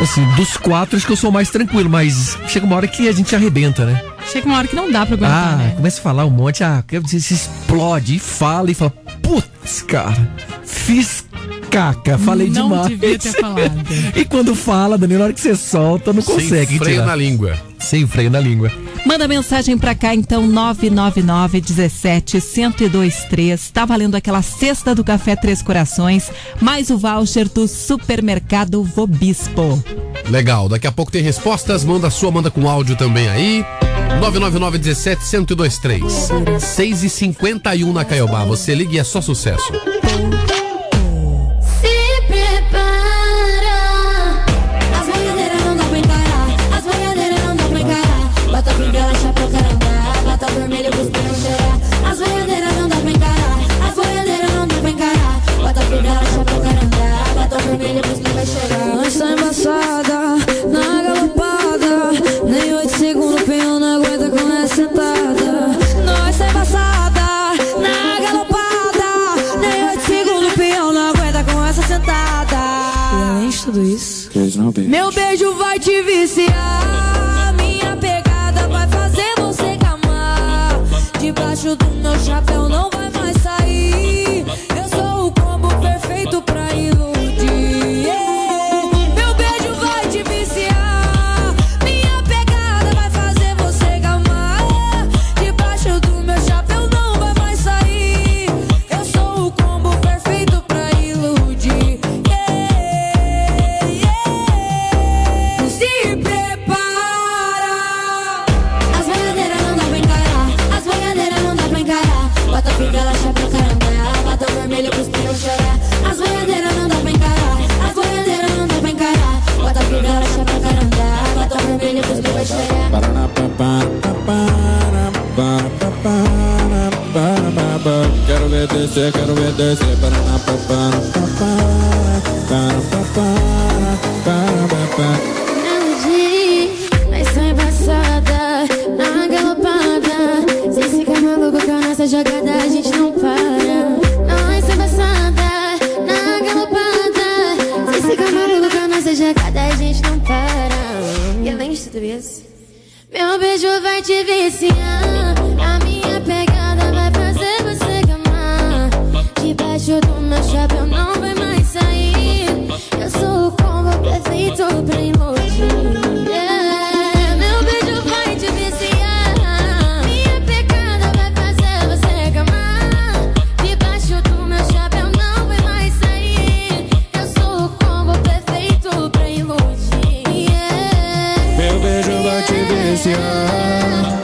[0.00, 3.12] Assim, dos quatro acho que eu sou mais tranquilo, mas chega uma hora que a
[3.12, 4.02] gente arrebenta, né?
[4.32, 5.72] Chega uma hora que não dá pra aguentar, Ah, né?
[5.76, 8.90] começa a falar um monte, ah, quer dizer, se explode e fala e fala,
[9.22, 10.16] putz, cara,
[10.64, 11.24] fiz
[11.74, 12.86] caca, falei não demais.
[12.88, 13.84] devia ter falado.
[14.14, 17.06] E quando fala, Danilo, na hora que você solta, não consegue Sem freio tirar.
[17.06, 17.58] na língua.
[17.80, 18.70] Sem freio na língua.
[19.04, 23.70] Manda mensagem pra cá, então, 999 17 1023.
[23.70, 29.82] Tá valendo aquela cesta do Café Três Corações, mais o voucher do Supermercado Vobispo.
[30.30, 31.84] Legal, daqui a pouco tem respostas.
[31.84, 33.64] Manda a sua, manda com áudio também aí.
[34.20, 36.02] 999 17 1023.
[36.60, 38.44] 6 e 51 na Caiobá.
[38.44, 39.70] Você liga e é só sucesso.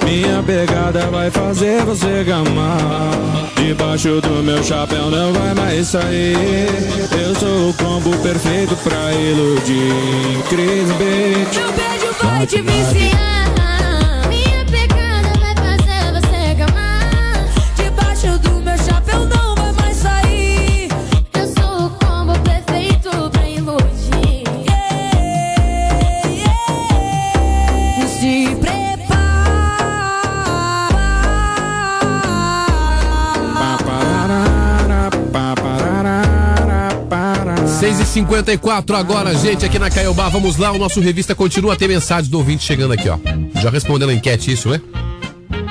[0.04, 3.50] Minha pegada vai fazer você gamar.
[3.56, 6.37] Debaixo do meu chapéu não vai mais sair.
[7.20, 10.42] Eu sou o combo perfeito pra iludir.
[10.49, 10.88] Cris.
[10.88, 13.59] Meu beijo vai te viciar.
[38.11, 40.28] 54 agora, gente, aqui na Caiobá.
[40.28, 43.16] Vamos lá, o nosso revista continua a ter mensagens do ouvinte chegando aqui, ó.
[43.62, 44.80] Já respondendo a enquete, isso, né?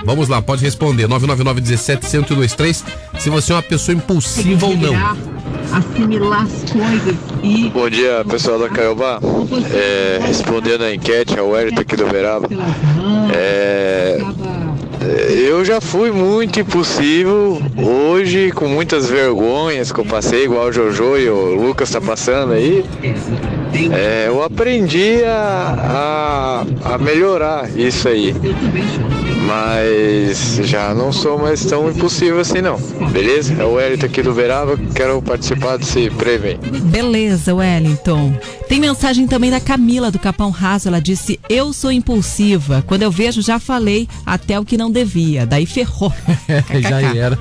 [0.06, 1.06] Vamos lá, pode responder.
[1.08, 2.86] 999 17 1023
[3.20, 4.96] se você é uma pessoa impulsiva ou não.
[5.74, 9.20] assimilar as coisas e Bom dia, pessoal da Caiobá.
[9.74, 12.48] É, respondendo a enquete, ao Wellington aqui do Veraba.
[13.36, 14.18] É,
[15.10, 17.62] eu já fui muito impulsivo.
[17.78, 22.54] Hoje, com muitas vergonhas que eu passei, igual o Jojo e o Lucas tá passando
[22.54, 22.86] aí.
[23.92, 28.36] É, eu aprendi a, a, a melhorar isso aí.
[29.46, 32.78] Mas já não sou mais tão impulsivo assim não.
[33.12, 33.54] Beleza?
[33.60, 34.78] É o Wellington aqui do Veraba.
[34.94, 36.58] Quero participar desse prêmio aí.
[36.82, 38.38] Beleza, Wellington.
[38.68, 40.88] Tem mensagem também da Camila do Capão Raso.
[40.88, 42.84] Ela disse: Eu sou impulsiva.
[42.86, 45.46] Quando eu vejo, já falei até o que não devia.
[45.46, 46.14] Daí ferrou.
[46.88, 47.38] Já era.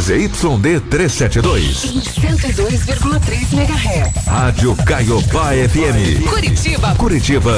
[0.00, 2.02] ZYD 372.
[2.20, 4.26] 102,3 MHz.
[4.26, 6.28] Rádio Caiobá FM.
[6.28, 6.94] Curitiba.
[6.96, 7.52] Curitiba.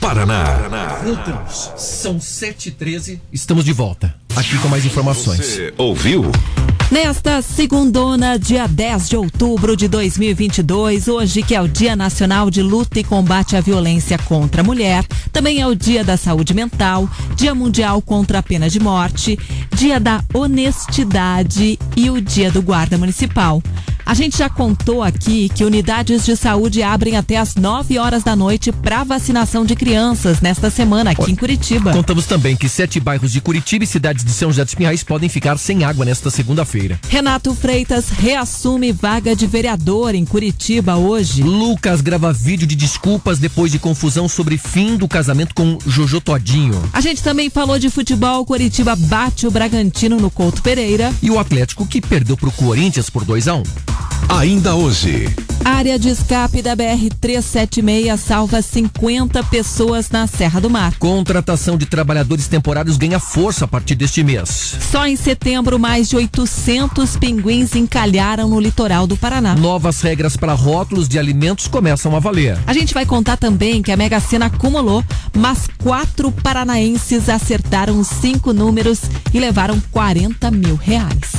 [0.00, 0.44] Paraná.
[1.24, 3.18] Deus, são 7h13.
[3.32, 4.14] Estamos de volta.
[4.34, 5.38] Aqui com mais informações.
[5.38, 6.30] Você ouviu?
[6.92, 12.60] Nesta segundona, dia 10 de outubro de 2022, hoje que é o Dia Nacional de
[12.60, 17.08] Luta e Combate à Violência contra a Mulher, também é o Dia da Saúde Mental,
[17.34, 19.38] Dia Mundial contra a Pena de Morte,
[19.74, 23.62] Dia da Honestidade e o Dia do Guarda Municipal.
[24.04, 28.34] A gente já contou aqui que unidades de saúde abrem até às 9 horas da
[28.34, 31.92] noite para vacinação de crianças nesta semana aqui em Curitiba.
[31.92, 35.28] Contamos também que sete bairros de Curitiba e cidades de São José dos Pinhais podem
[35.28, 36.81] ficar sem água nesta segunda-feira.
[37.08, 41.42] Renato Freitas reassume vaga de vereador em Curitiba hoje.
[41.42, 46.82] Lucas grava vídeo de desculpas depois de confusão sobre fim do casamento com Jojo Todinho.
[46.92, 48.44] A gente também falou de futebol.
[48.44, 51.12] Curitiba bate o Bragantino no Couto Pereira.
[51.22, 53.62] E o Atlético que perdeu pro Corinthians por 2 a 1
[54.28, 55.28] Ainda hoje.
[55.64, 60.94] Área de escape da BR-376 salva 50 pessoas na Serra do Mar.
[60.98, 64.76] Contratação de trabalhadores temporários ganha força a partir deste mês.
[64.90, 69.54] Só em setembro, mais de 800 pinguins encalharam no litoral do Paraná.
[69.54, 72.58] Novas regras para rótulos de alimentos começam a valer.
[72.66, 75.04] A gente vai contar também que a Mega Sena acumulou,
[75.36, 79.00] mas quatro paranaenses acertaram os cinco números
[79.32, 81.32] e levaram 40 mil reais.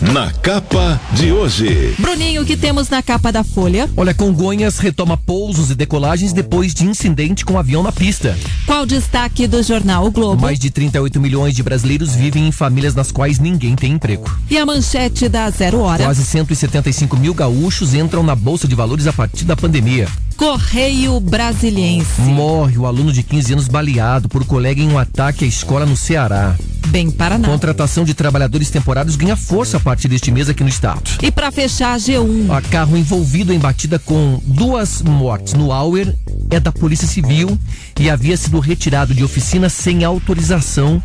[0.00, 1.96] Na capa de hoje.
[1.98, 3.90] Bruninho, o que temos na capa da Folha?
[3.96, 8.38] Olha, Congonhas retoma pousos e decolagens depois de incidente com avião na pista.
[8.64, 10.40] Qual o destaque do jornal O Globo?
[10.40, 14.30] Mais de 38 milhões de brasileiros vivem em famílias nas quais ninguém tem emprego.
[14.48, 16.04] E a manchete da Zero Hora?
[16.04, 20.06] Quase 175 mil gaúchos entram na Bolsa de Valores a partir da pandemia.
[20.36, 22.20] Correio Brasiliense.
[22.20, 25.96] Morre o aluno de 15 anos baleado por colega em um ataque à escola no
[25.96, 26.54] Ceará.
[26.86, 27.48] Bem Paraná.
[27.48, 31.02] Contratação de trabalhadores temporários ganha força partir deste mês aqui no estado.
[31.22, 32.50] E para fechar, a G1.
[32.50, 36.14] A carro envolvido em batida com duas mortes no Auer
[36.50, 37.58] é da Polícia Civil
[37.98, 41.02] e havia sido retirado de oficina sem autorização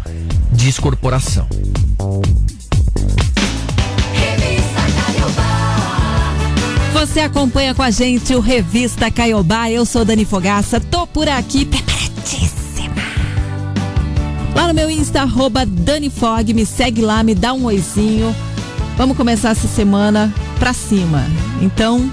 [0.52, 1.48] de excorporação.
[6.92, 9.72] Você acompanha com a gente o Revista Caiobá.
[9.72, 13.02] Eu sou Dani Fogaça, tô por aqui preparadíssima.
[14.54, 18.36] Lá no meu Insta, arroba Dani Fog, me segue lá, me dá um oizinho.
[18.96, 21.26] Vamos começar essa semana pra cima.
[21.62, 22.12] Então,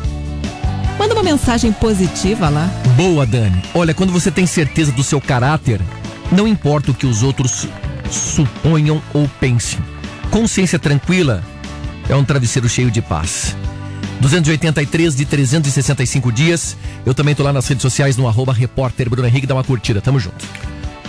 [0.98, 2.70] manda uma mensagem positiva lá.
[2.96, 3.62] Boa, Dani.
[3.74, 5.80] Olha, quando você tem certeza do seu caráter,
[6.32, 7.66] não importa o que os outros
[8.10, 9.78] suponham ou pensem.
[10.30, 11.42] Consciência tranquila
[12.08, 13.54] é um travesseiro cheio de paz.
[14.20, 16.76] 283 de 365 dias.
[17.04, 20.00] Eu também tô lá nas redes sociais no arroba repórter Bruno Henrique, dá uma curtida,
[20.00, 20.44] tamo junto.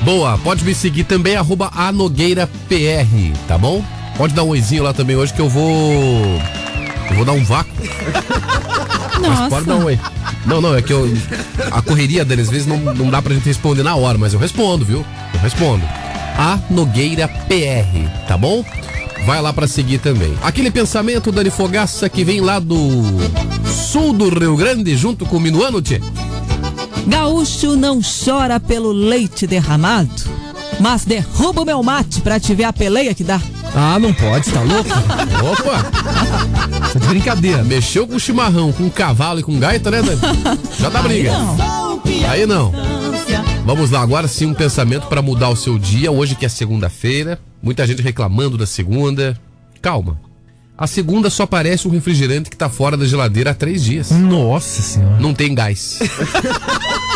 [0.02, 2.50] Boa, pode me seguir também, arroba anogueirapr,
[3.48, 3.84] tá bom?
[4.18, 5.72] Pode dar um oizinho lá também hoje que eu vou.
[7.10, 7.72] Eu vou dar um vácuo.
[9.20, 10.00] Mas pode dar um oi.
[10.46, 11.12] Não, não, é que eu.
[11.72, 14.40] A correria, Dani, às vezes não, não dá pra gente responder na hora, mas eu
[14.40, 15.06] respondo, viu?
[15.34, 15.86] Eu respondo.
[16.38, 18.66] A Nogueira PR, tá bom?
[19.26, 20.34] Vai lá pra seguir também.
[20.42, 22.80] Aquele pensamento, Dani Fogaça, que vem lá do
[23.72, 26.02] sul do Rio Grande, junto com o Minuano, tchê.
[27.06, 30.10] Gaúcho não chora pelo leite derramado,
[30.80, 33.40] mas derruba o meu mate pra te ver a peleia que dá.
[33.76, 34.90] Ah, não pode, tá louco?
[35.52, 35.84] Opa!
[36.94, 37.64] Tá de brincadeira.
[37.64, 40.20] Mexeu com chimarrão, com cavalo e com gaita, né, Dani?
[40.80, 41.32] Já dá briga.
[42.30, 42.72] Aí não.
[43.66, 46.12] Vamos lá, agora sim um pensamento para mudar o seu dia.
[46.12, 49.40] Hoje que é segunda-feira, muita gente reclamando da segunda.
[49.82, 50.20] Calma.
[50.78, 54.10] A segunda só parece um refrigerante que tá fora da geladeira há três dias.
[54.12, 55.18] Nossa senhora.
[55.20, 56.00] Não tem gás.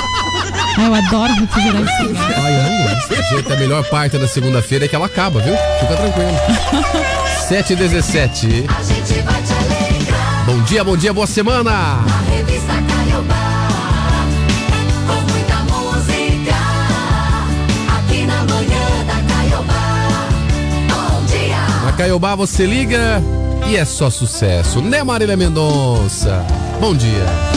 [0.77, 2.33] Eu adoro refrigerante sem gás.
[2.37, 5.55] Ai, eu não a melhor parte da segunda-feira é que ela acaba, viu?
[5.79, 6.31] Fica tranquilo.
[7.47, 10.45] 7 e 17 A gente vai te alegrar.
[10.45, 11.71] Bom dia, bom dia, boa semana.
[11.71, 13.77] A revista Caiobá.
[15.07, 16.55] Com muita música.
[17.97, 20.27] Aqui na manhã da Caiobá.
[20.89, 21.85] Bom dia.
[21.85, 23.21] Na Caiobá você liga
[23.67, 26.43] e é só sucesso, né, Marília Mendonça?
[26.79, 27.54] Bom dia.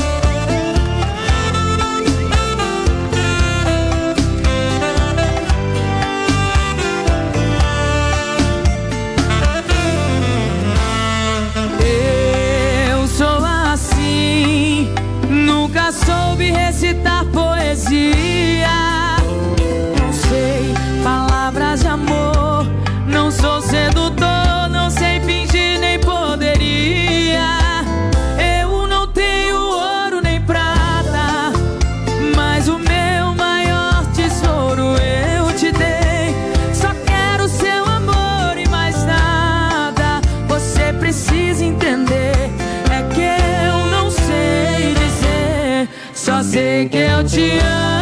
[47.39, 47.98] Te amo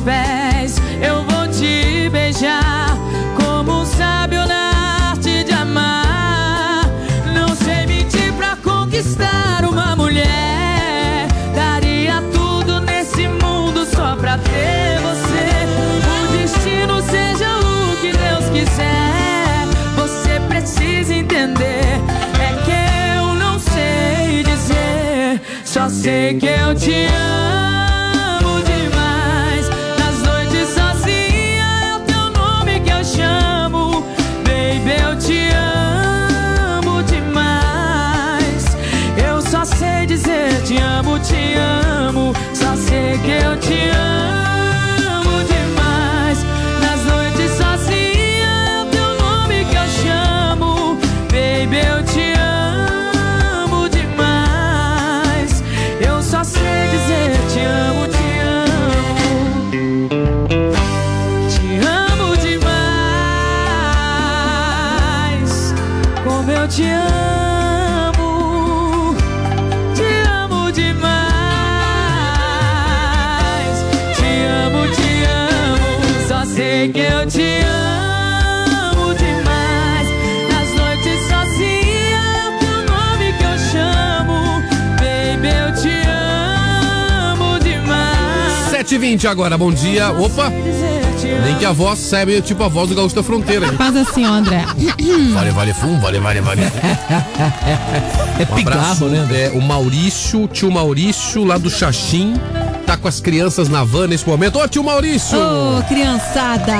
[0.00, 2.96] pés, eu vou te beijar.
[3.36, 6.84] Como um sábio na arte de amar.
[7.34, 11.28] Não sei mentir pra conquistar uma mulher.
[11.54, 15.50] Daria tudo nesse mundo só pra ter você.
[16.18, 19.66] O destino seja o que Deus quiser.
[19.96, 22.00] Você precisa entender.
[22.40, 25.40] É que eu não sei dizer.
[25.64, 27.79] Só sei que eu te amo
[43.60, 43.99] sei
[89.16, 89.22] demais.
[89.22, 90.10] 7h20 agora, bom dia.
[90.12, 90.50] Opa!
[91.44, 93.66] Nem que a voz saiba tipo a voz do Gaúcho da Fronteira.
[93.66, 93.72] hein?
[93.76, 94.64] Faz assim, ó, André.
[95.34, 96.62] Vale, vale, fum, vale, vale, vale.
[96.62, 99.28] É Um abraço, né?
[99.32, 102.34] É, o Maurício, tio Maurício, lá do Xaxim,
[102.86, 104.58] tá com as crianças na van nesse momento.
[104.58, 105.38] Ô, tio Maurício!
[105.38, 106.74] Ô, criançada!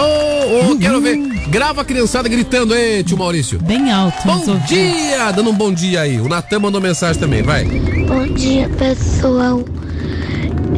[0.00, 1.16] Ô, ô, quero ver.
[1.48, 3.58] Grava a criançada gritando, ei, tio Maurício.
[3.60, 4.18] Bem alto.
[4.24, 5.32] Bom dia!
[5.32, 6.20] Dando um bom dia aí.
[6.20, 7.64] O Natan mandou mensagem também, vai.
[7.64, 9.64] Bom dia, pessoal.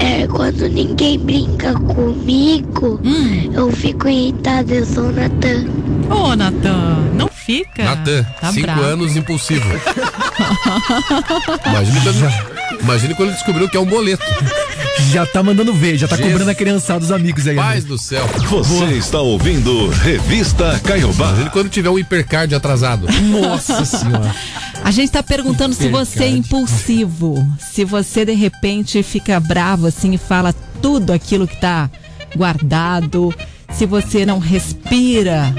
[0.01, 3.01] É, quando ninguém brinca comigo,
[3.55, 5.65] eu fico irritada, eu sou o Natan.
[6.11, 7.85] Ô, Natan, não fica.
[7.85, 8.83] Natan, Tá cinco bravo.
[8.83, 9.67] anos, impulsivo.
[11.67, 14.25] Imagina quando, imagina quando ele descobriu que é um boleto.
[15.11, 16.33] Já tá mandando ver, já tá Jesus.
[16.33, 17.57] cobrando a criançada dos amigos aí.
[17.57, 18.27] Paz do céu.
[18.49, 21.29] Você está ouvindo Revista Caiobá.
[21.29, 23.07] Imagina quando tiver um hipercard atrasado.
[23.23, 24.35] Nossa senhora.
[24.85, 30.15] A gente tá perguntando se você é impulsivo, se você de repente fica bravo assim
[30.15, 30.53] e fala
[30.83, 31.89] tudo aquilo que tá
[32.37, 33.33] guardado,
[33.73, 35.55] se você não respira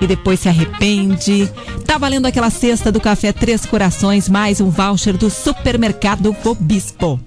[0.00, 1.50] e depois se arrepende.
[1.86, 7.18] Tá valendo aquela cesta do café Três Corações mais um voucher do supermercado Vobispo.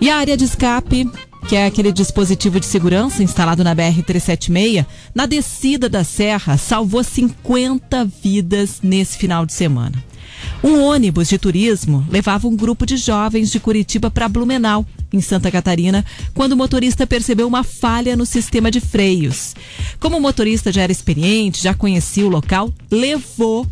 [0.00, 1.08] E a área de escape,
[1.48, 4.84] que é aquele dispositivo de segurança instalado na BR-376,
[5.14, 10.09] na descida da serra, salvou 50 vidas nesse final de semana.
[10.62, 15.50] Um ônibus de turismo levava um grupo de jovens de Curitiba para Blumenau, em Santa
[15.50, 16.04] Catarina,
[16.34, 19.56] quando o motorista percebeu uma falha no sistema de freios.
[19.98, 23.66] Como o motorista já era experiente, já conhecia o local, levou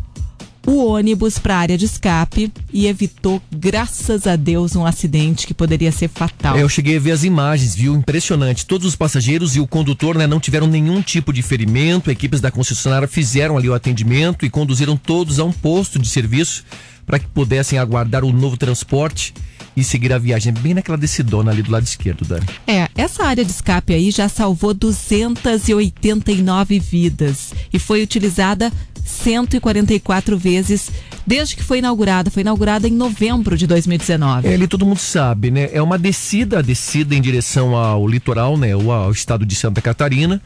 [0.65, 5.53] o ônibus para a área de escape e evitou, graças a Deus, um acidente que
[5.53, 6.57] poderia ser fatal.
[6.57, 7.95] É, eu cheguei a ver as imagens, viu?
[7.95, 8.65] Impressionante.
[8.65, 12.11] Todos os passageiros e o condutor né, não tiveram nenhum tipo de ferimento.
[12.11, 16.63] Equipes da concessionária fizeram ali o atendimento e conduziram todos a um posto de serviço
[17.05, 19.33] para que pudessem aguardar o novo transporte
[19.75, 20.53] e seguir a viagem.
[20.53, 22.45] Bem naquela decidona ali do lado esquerdo, Dani.
[22.67, 28.71] É, essa área de escape aí já salvou 289 vidas e foi utilizada
[29.09, 30.91] 144 vezes
[31.25, 32.31] desde que foi inaugurada.
[32.31, 34.47] Foi inaugurada em novembro de 2019.
[34.47, 35.69] É, ali todo mundo sabe, né?
[35.71, 38.75] É uma descida, a descida em direção ao litoral, né?
[38.75, 40.41] Ou ao estado de Santa Catarina.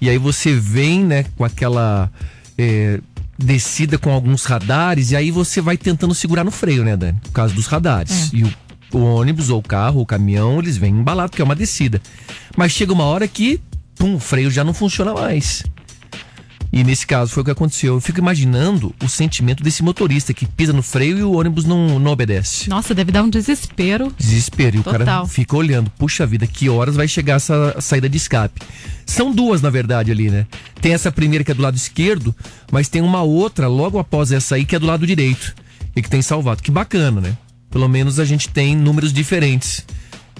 [0.00, 2.10] E aí você vem, né, com aquela
[2.56, 3.00] é,
[3.38, 7.18] descida com alguns radares, e aí você vai tentando segurar no freio, né, Dani?
[7.22, 8.30] Por causa dos radares.
[8.32, 8.52] E o,
[8.92, 12.02] o ônibus, ou o carro, ou o caminhão, eles vêm embalados, porque é uma descida.
[12.56, 13.60] Mas chega uma hora que,
[13.96, 15.62] pum, o freio já não funciona mais.
[16.72, 17.94] E nesse caso foi o que aconteceu.
[17.94, 21.98] Eu fico imaginando o sentimento desse motorista que pisa no freio e o ônibus não,
[21.98, 22.68] não obedece.
[22.68, 24.12] Nossa, deve dar um desespero.
[24.18, 24.76] Desespero.
[24.76, 25.26] E o cara Total.
[25.26, 28.60] fica olhando, puxa vida, que horas vai chegar essa saída de escape?
[29.06, 30.46] São duas, na verdade, ali, né?
[30.80, 32.34] Tem essa primeira que é do lado esquerdo,
[32.70, 35.54] mas tem uma outra logo após essa aí que é do lado direito.
[35.96, 36.62] E que tem salvado.
[36.62, 37.36] Que bacana, né?
[37.70, 39.84] Pelo menos a gente tem números diferentes.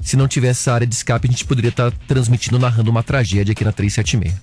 [0.02, 3.52] Se não tivesse essa área de escape, a gente poderia estar transmitindo, narrando uma tragédia
[3.52, 4.34] aqui na 376.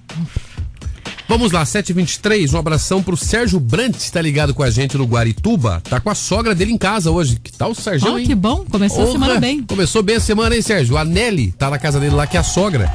[1.28, 5.82] Vamos lá, 7h23, um abração pro Sérgio Brandt, tá ligado com a gente no Guarituba.
[5.84, 7.39] Tá com a sogra dele em casa hoje.
[7.43, 8.28] Que tal o Sérgio, Oh, hein?
[8.28, 9.63] que bom, começou a semana bem.
[9.63, 10.95] Começou bem a semana, hein, Sérgio?
[10.97, 12.88] A Nelly tá na casa dele lá, que é a sogra.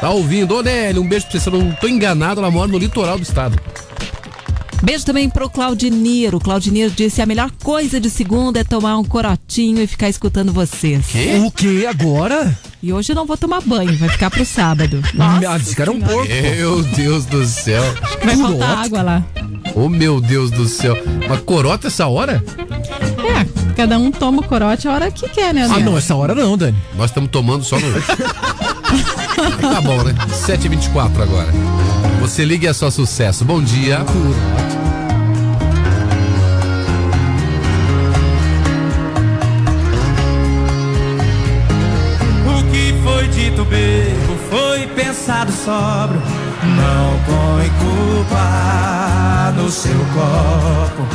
[0.00, 0.54] Tá ouvindo?
[0.54, 1.40] Ô, Nelly, um beijo pra você.
[1.40, 3.58] Se eu não tô enganado, ela mora no litoral do estado.
[4.82, 6.36] Beijo também pro Claudiniro.
[6.36, 10.52] O Claudiniro disse: a melhor coisa de segunda é tomar um corotinho e ficar escutando
[10.52, 11.06] vocês.
[11.44, 12.56] O que agora?
[12.82, 15.02] E hoje eu não vou tomar banho, vai ficar pro sábado.
[15.18, 16.28] Ah, esse cara é um porco.
[16.28, 17.82] Meu Deus do céu.
[18.24, 19.26] Vai faltar água lá.
[19.74, 20.96] Oh, meu Deus do céu.
[21.26, 22.42] Uma corota essa hora?
[23.18, 25.62] É, cada um toma o corote a hora que quer, né?
[25.62, 25.82] Ah, André?
[25.82, 26.76] não, essa hora não, Dani.
[26.96, 27.92] Nós estamos tomando só no.
[29.60, 30.14] tá bom, né?
[30.30, 31.52] 7h24 agora.
[32.20, 33.44] Você liga e é só sucesso.
[33.44, 34.00] Bom dia.
[34.02, 34.67] O
[45.38, 46.22] pensado sóbrio.
[46.62, 51.06] Não põe culpa no seu copo.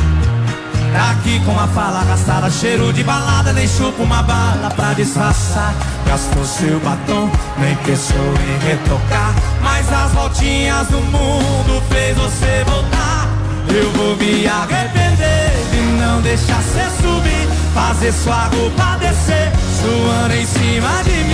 [1.10, 5.74] Aqui com a fala gastada, cheiro de balada, nem chupa uma bala pra disfarçar.
[6.06, 9.34] Gastou seu batom, nem pensou em retocar.
[9.60, 13.28] Mas as voltinhas do mundo fez você voltar.
[13.68, 17.48] Eu vou me arrepender de não deixar você subir.
[17.74, 19.50] Fazer sua roupa descer,
[19.80, 21.33] suando em cima de mim.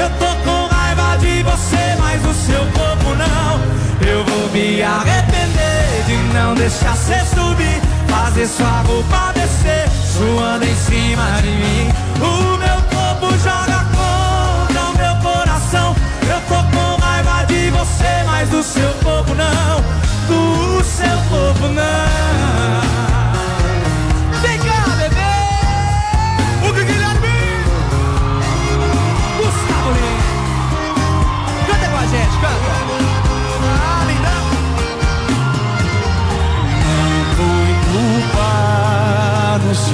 [0.00, 3.60] Eu tô com raiva de você, mas o seu corpo não.
[4.08, 7.78] Eu vou me arrepender de não deixar você subir.
[8.08, 9.86] Fazer sua roupa descer,
[10.16, 11.92] suando em cima de mim.
[12.16, 15.94] O meu corpo joga contra o meu coração.
[16.26, 19.82] Eu tô com raiva de você, mas do seu corpo não.
[20.28, 23.09] Do seu corpo não.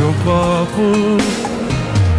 [0.06, 1.18] Seu copo.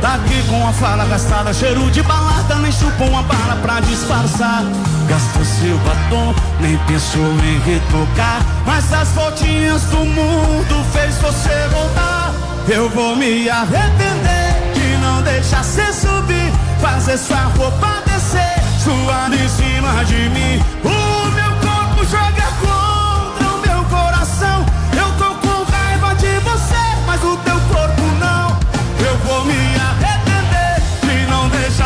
[0.02, 4.66] Tá aqui com a fala gastada, cheiro de balada, nem chupou uma bala pra disfarçar.
[5.08, 8.42] Gastou seu batom, nem pensou em retocar.
[8.66, 12.34] Mas as voltinhas do mundo fez você voltar.
[12.68, 19.48] Eu vou me arrepender de não deixar você subir, fazer sua roupa descer, suar em
[19.48, 20.97] cima de mim.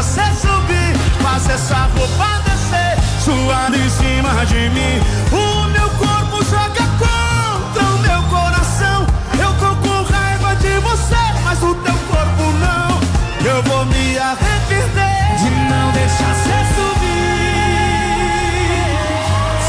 [0.01, 4.99] Você subir, fazer sua roupa descer, suar em cima de mim.
[5.31, 9.05] O meu corpo joga contra o meu coração.
[9.39, 12.99] Eu tô com raiva de você, mas o teu corpo não.
[13.47, 17.61] Eu vou me arrepender de não deixar você subir,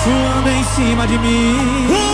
[0.03, 2.12] suando em cima de mim.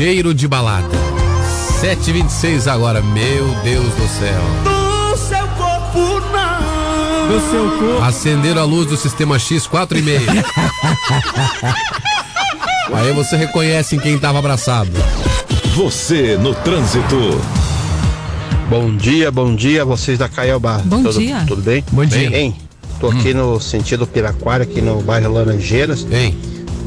[0.00, 0.88] Cheiro de balada.
[1.82, 3.02] 7h26 agora.
[3.02, 4.40] Meu Deus do céu.
[4.64, 5.98] Do seu corpo
[6.32, 7.28] não.
[7.28, 8.02] Do seu corpo.
[8.02, 10.20] Acenderam a luz do sistema X 4 e meia.
[12.94, 14.90] Aí você reconhece em quem estava abraçado.
[15.76, 17.38] Você no trânsito.
[18.70, 20.78] Bom dia, bom dia, vocês da Caiobá.
[20.78, 21.44] Bom tudo, dia.
[21.46, 21.84] Tudo bem?
[21.92, 22.28] Bom dia.
[22.28, 22.32] Hum.
[22.32, 22.56] Bem,
[22.98, 26.06] tô aqui no sentido Piraquara, aqui no bairro Laranjeiras.
[26.10, 26.34] Hein?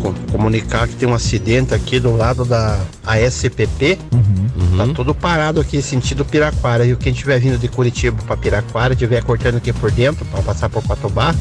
[0.04, 3.98] Com- comunicar que tem um acidente aqui do lado da ASPP.
[4.12, 4.78] Uhum.
[4.78, 6.86] Tá tudo parado aqui, sentido Piraquara.
[6.86, 10.70] E quem estiver vindo de Curitiba pra Piraquara, estiver cortando aqui por dentro, pra passar
[10.70, 11.38] por Quatro Barras,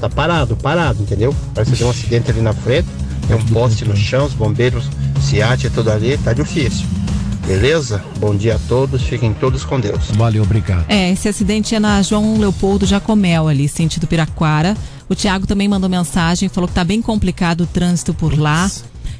[0.00, 1.34] tá parado, parado, entendeu?
[1.54, 2.88] Parece que tem um acidente ali na frente.
[3.28, 4.84] Tem um poste no chão, os bombeiros,
[5.20, 6.84] SIAT e tudo ali, tá difícil.
[7.46, 8.02] Beleza?
[8.18, 10.10] Bom dia a todos, fiquem todos com Deus.
[10.16, 10.84] Valeu, obrigado.
[10.88, 14.76] É, esse acidente é na João Leopoldo Jacomel, ali, sentido Piraquara.
[15.10, 18.70] O Thiago também mandou mensagem, falou que tá bem complicado o trânsito por lá.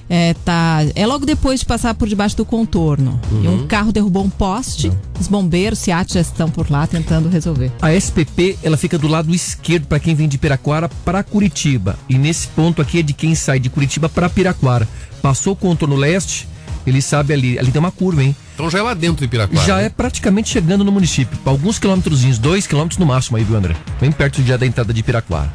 [0.09, 3.21] É, tá, é logo depois de passar por debaixo do contorno.
[3.43, 4.91] E um carro derrubou um poste.
[5.19, 7.73] Os bombeiros, SIAT já estão por lá tentando resolver.
[7.83, 11.99] A SPP, ela fica do lado esquerdo para quem vem de Piraquara para Curitiba.
[12.09, 14.89] E nesse ponto aqui é de quem sai de Curitiba para Piraquara.
[15.21, 16.49] Passou o contorno leste,
[16.87, 18.35] ele sabe ali, ali tem uma curva, hein?
[18.55, 19.67] Então já é lá dentro de Piraquara.
[19.67, 19.87] Já né?
[19.87, 21.37] é praticamente chegando no município.
[21.45, 23.75] Alguns quilômetrozinhos, dois quilômetros no máximo aí, viu, André?
[24.01, 25.53] Bem perto já da entrada de Piraquara.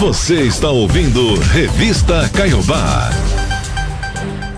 [0.00, 3.10] Você está ouvindo Revista Caiobá.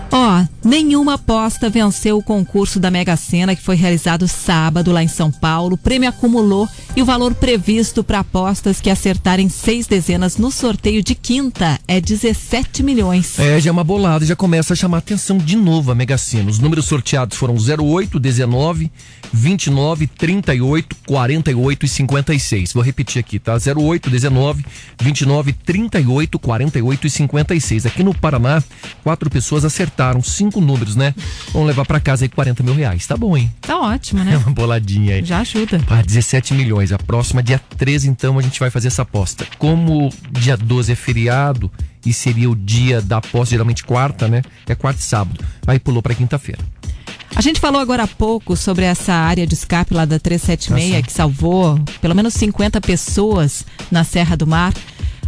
[0.09, 5.07] Ó, nenhuma aposta venceu o concurso da Mega Sena que foi realizado sábado lá em
[5.07, 5.75] São Paulo.
[5.75, 11.03] O prêmio acumulou e o valor previsto para apostas que acertarem seis dezenas no sorteio
[11.03, 13.37] de quinta é 17 milhões.
[13.39, 16.49] É, já é uma bolada, já começa a chamar atenção de novo a Mega Sena.
[16.49, 18.91] Os números sorteados foram 08, 19,
[19.31, 22.73] 29, 38, 48 e 56.
[22.73, 23.53] Vou repetir aqui, tá?
[23.53, 24.65] 08, 19,
[25.01, 27.85] 29, 38, 48 e 56.
[27.85, 28.61] Aqui no Paraná,
[29.03, 30.21] quatro pessoas acertaram.
[30.21, 31.13] Cinco com números, né?
[31.51, 33.05] Vamos levar pra casa aí 40 mil reais.
[33.05, 33.51] Tá bom, hein?
[33.61, 34.37] Tá ótimo, É né?
[34.37, 35.25] uma boladinha aí.
[35.25, 35.81] Já ajuda.
[35.89, 36.91] Ah, 17 milhões.
[36.91, 39.45] A próxima, dia 13, então, a gente vai fazer essa aposta.
[39.57, 41.69] Como dia 12 é feriado
[42.05, 44.41] e seria o dia da aposta, geralmente quarta, né?
[44.67, 45.43] É quarta e sábado.
[45.67, 46.61] Aí pulou pra quinta-feira.
[47.35, 50.97] A gente falou agora há pouco sobre essa área de escape lá da 376 Ah,
[50.97, 51.01] sim.
[51.01, 54.71] que salvou pelo menos 50 pessoas na Serra do Mar.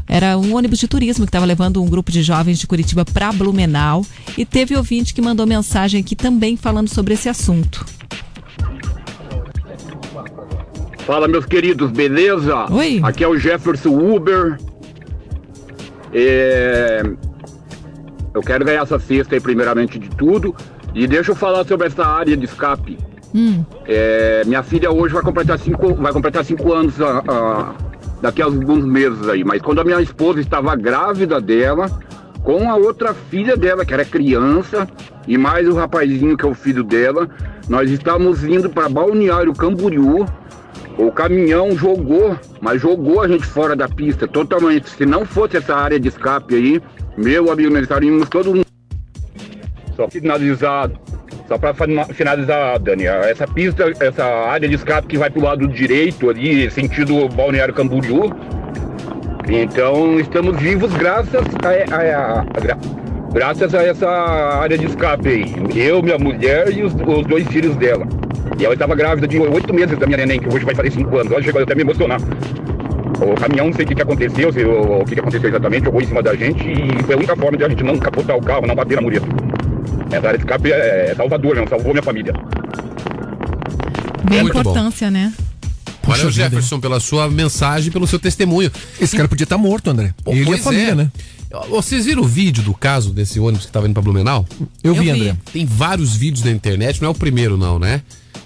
[0.08, 3.32] Era um ônibus de turismo que estava levando um grupo de jovens de Curitiba para
[3.32, 4.06] Blumenau
[4.38, 7.86] e teve ouvinte que mandou mensagem aqui também falando sobre esse assunto.
[11.06, 12.72] Fala, meus queridos, beleza?
[12.72, 13.00] Oi.
[13.04, 14.58] Aqui é o Jefferson Uber.
[16.14, 17.04] É,
[18.34, 20.56] Eu quero ganhar essa cesta aí, primeiramente de tudo.
[20.94, 22.98] E deixa eu falar sobre essa área de escape.
[23.36, 23.64] Hum.
[23.86, 27.74] É, Minha filha hoje vai completar cinco, vai completar cinco anos ah,
[28.26, 29.44] daqui a alguns meses aí.
[29.44, 31.88] Mas quando a minha esposa estava grávida dela,
[32.44, 34.88] com a outra filha dela, que era criança,
[35.28, 37.30] e mais o rapazinho que é o filho dela,
[37.70, 40.26] nós estávamos indo para Balneário Camboriú.
[40.98, 44.90] O caminhão jogou, mas jogou a gente fora da pista totalmente.
[44.90, 46.82] Se não fosse essa área de escape aí,
[47.16, 48.66] meu amigo, nós estaríamos todo mundo.
[49.96, 50.98] Só finalizado.
[51.48, 51.74] Só para
[52.12, 57.30] finalizar, Dani, essa pista, essa área de escape que vai pro lado direito ali, sentido
[57.30, 58.32] Balneário Camboriú.
[59.48, 62.78] Então estamos vivos graças a, a- a- a- gra-
[63.32, 65.56] graças a essa área de escape aí.
[65.88, 68.08] Eu, minha mulher e os, os dois filhos dela.
[68.58, 71.16] E ela estava grávida de oito meses da minha neném, que hoje vai fazer cinco
[71.18, 71.32] anos.
[71.32, 72.20] Ela chegou até me emocionar.
[73.22, 75.86] O caminhão, não sei o que, que aconteceu, se, o, o que, que aconteceu exatamente,
[75.86, 78.36] jogou em cima da gente e foi a única forma de a gente não capotar
[78.36, 79.26] o carro, não bater na mureta.
[80.16, 82.34] Essa área de escape é, é salvador, não, salvou minha família.
[84.30, 84.60] Muito bom.
[84.60, 85.34] importância, né?
[86.04, 88.72] Valeu, Jefferson, pela sua mensagem, pelo seu testemunho.
[89.00, 90.14] Esse cara podia estar morto, André.
[90.26, 90.96] Ele e a pois família, é.
[90.96, 91.12] né?
[91.70, 94.46] Vocês viram o vídeo do caso desse ônibus que tava indo pra Blumenau?
[94.84, 95.22] Eu vi, Eu vi.
[95.22, 95.38] André.
[95.52, 98.02] Tem vários vídeos na internet, não é o primeiro não, né?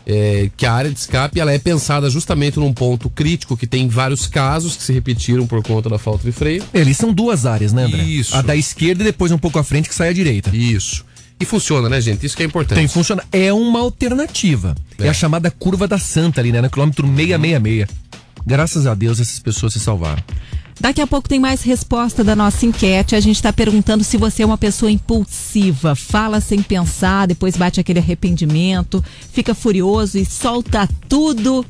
[0.05, 3.88] É, que a área de escape ela é pensada justamente num ponto crítico que tem
[3.88, 6.63] vários casos que se repetiram por conta da falta de freio.
[6.74, 8.01] Eles são duas áreas, né, André?
[8.03, 8.36] Isso.
[8.36, 10.49] A da esquerda e depois um pouco à frente que sai à direita.
[10.55, 11.05] Isso.
[11.40, 12.26] E funciona, né, gente?
[12.26, 12.78] Isso que é importante.
[12.78, 13.24] Tem funciona.
[13.32, 14.76] É uma alternativa.
[14.98, 15.08] É.
[15.08, 16.62] a chamada curva da Santa ali, né?
[16.62, 17.88] No quilômetro 666.
[18.46, 20.22] Graças a Deus essas pessoas se salvaram.
[20.80, 23.16] Daqui a pouco tem mais resposta da nossa enquete.
[23.16, 27.80] A gente está perguntando se você é uma pessoa impulsiva, fala sem pensar, depois bate
[27.80, 31.66] aquele arrependimento, fica furioso e solta tudo.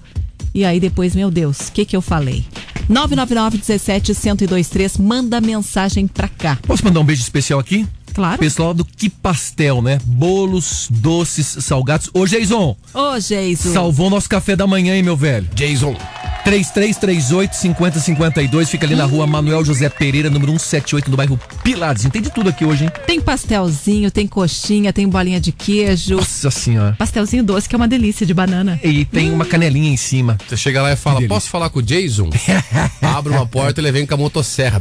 [0.54, 2.46] E aí depois, meu Deus, o que que eu falei?
[2.88, 6.58] 999 17 1023, manda mensagem pra cá.
[6.66, 7.88] Posso mandar um beijo especial aqui?
[8.20, 8.38] Claro.
[8.38, 9.98] Pessoal do Que Pastel, né?
[10.04, 12.10] Bolos, doces, salgados.
[12.14, 12.76] Ô, Jason!
[12.94, 13.74] Ô, Jesus.
[13.74, 15.48] Salvou nosso café da manhã, hein, meu velho?
[15.54, 15.96] Jason.
[16.44, 22.08] 3338 5052 fica ali na rua Manuel José Pereira, número 178, no bairro Pilares.
[22.12, 22.92] Tem de tudo aqui hoje, hein?
[23.06, 26.16] Tem pastelzinho, tem coxinha, tem bolinha de queijo.
[26.16, 26.96] Nossa senhora.
[26.98, 28.80] Pastelzinho doce, que é uma delícia de banana.
[28.84, 30.38] E tem uma canelinha em cima.
[30.48, 32.30] Você chega lá e fala, posso falar com o Jason?
[33.02, 34.80] Abre uma porta e ele vem com a motosserra.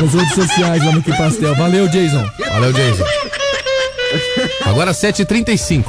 [0.00, 1.54] Nas redes sociais lá no Que Pastel.
[1.54, 2.24] Valeu, Jason.
[2.52, 3.04] Valeu, Jason.
[4.64, 5.84] Agora 7h35.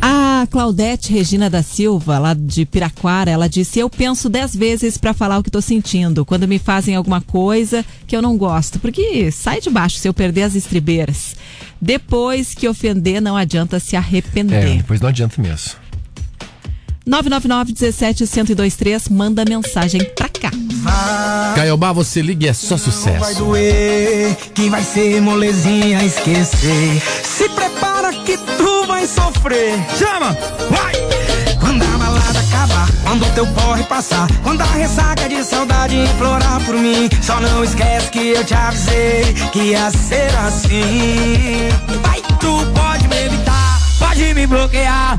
[0.00, 5.12] A Claudete Regina da Silva, lá de Piraquara, ela disse: Eu penso dez vezes pra
[5.12, 9.30] falar o que tô sentindo quando me fazem alguma coisa que eu não gosto, porque
[9.32, 11.34] sai de baixo se eu perder as estribeiras.
[11.80, 14.76] Depois que ofender, não adianta se É, arrepender.
[14.78, 15.72] depois não adianta mesmo.
[17.08, 20.50] 999 17 1023, manda mensagem pra cá.
[21.54, 23.34] Caiobá, você liga e é só Vai sucesso.
[23.38, 27.02] doer, que vai ser molezinha esquecer.
[27.24, 29.78] Se prepara que tu vai sofrer.
[29.98, 30.36] Chama,
[30.70, 30.92] vai!
[31.58, 36.62] Quando a balada acabar, quando o teu porre passar, quando a ressaca de saudade implorar
[36.66, 41.68] por mim, só não esquece que eu te avisei que ia ser assim.
[42.02, 45.18] Vai, tu pode me evitar, pode me bloquear,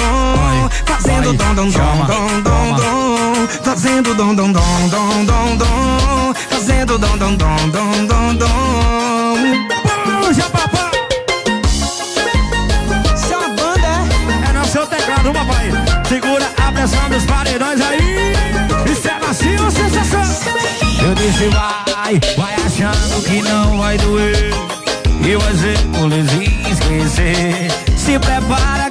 [1.01, 6.97] fazendo dom dom dom dom dom dom, fazendo dom dom dom dom dom dom, fazendo
[6.99, 9.35] dom dom dom dom dom dom.
[10.21, 10.91] Puxa papai.
[13.31, 14.49] É uma banda, é?
[14.49, 15.71] É no seu teclado, papai.
[16.07, 18.33] Segura a pressão dos paredões aí.
[18.91, 20.21] Isso é macio sensação?
[21.03, 24.53] Eu disse vai, vai achando que não vai doer.
[25.23, 27.80] E vai ser molezinha esquecer.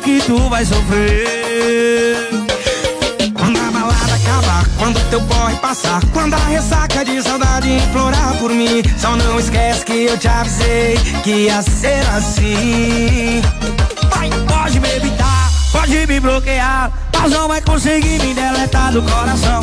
[0.00, 2.16] Que tu vai sofrer.
[3.36, 8.50] Quando a balada acabar, quando teu porre passar, quando a ressaca de saudade implorar por
[8.50, 13.42] mim, só não esquece que eu te avisei que ia ser assim.
[14.10, 19.62] Vai, pode me evitar, pode me bloquear, mas não vai conseguir me deletar do coração.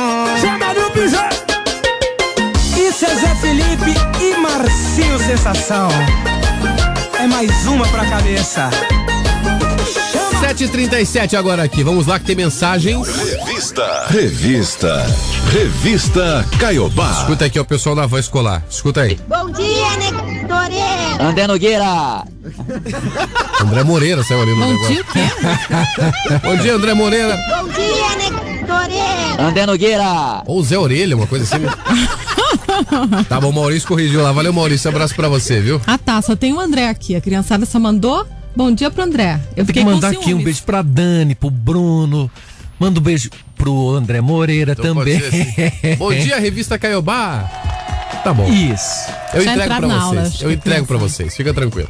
[5.25, 5.87] Sensação.
[7.19, 8.69] É mais uma pra cabeça.
[10.41, 11.83] 7h37 agora aqui.
[11.83, 13.07] Vamos lá que tem mensagens.
[13.07, 14.05] Revista.
[14.09, 15.05] Revista.
[15.51, 17.11] Revista Caiobá.
[17.19, 18.63] Escuta aqui, o pessoal da voz escolar.
[18.69, 19.19] Escuta aí.
[19.27, 21.23] Bom dia, Nectoreira.
[21.23, 21.85] André Nogueira.
[23.61, 25.05] André Moreira saiu ali no Bom negócio.
[25.13, 27.37] dia, Bom dia, André Moreira.
[27.49, 29.41] Bom dia, Nectoreira.
[29.41, 30.43] André Nogueira.
[30.45, 31.63] Ou Zé Orelha, uma coisa assim.
[33.29, 34.31] tá bom, Maurício corrigiu lá.
[34.31, 34.89] Valeu, Maurício.
[34.89, 35.81] Abraço pra você, viu?
[35.85, 37.15] Ah tá, só tem o André aqui.
[37.15, 38.25] A criançada só mandou
[38.55, 39.39] bom dia pro André.
[39.51, 42.29] Eu Tem fiquei que mandar com aqui um beijo pra Dani, pro Bruno.
[42.79, 45.19] Manda um beijo pro André Moreira Então também.
[45.19, 45.95] pode ser assim.
[45.97, 47.49] Bom dia, revista Caiobá.
[48.23, 48.47] Tá bom.
[48.51, 49.09] Isso.
[49.33, 50.01] Eu Já entrego pra vocês.
[50.01, 51.15] aula, Eu entrego pra criança.
[51.15, 51.35] vocês.
[51.35, 51.89] Fica tranquilo.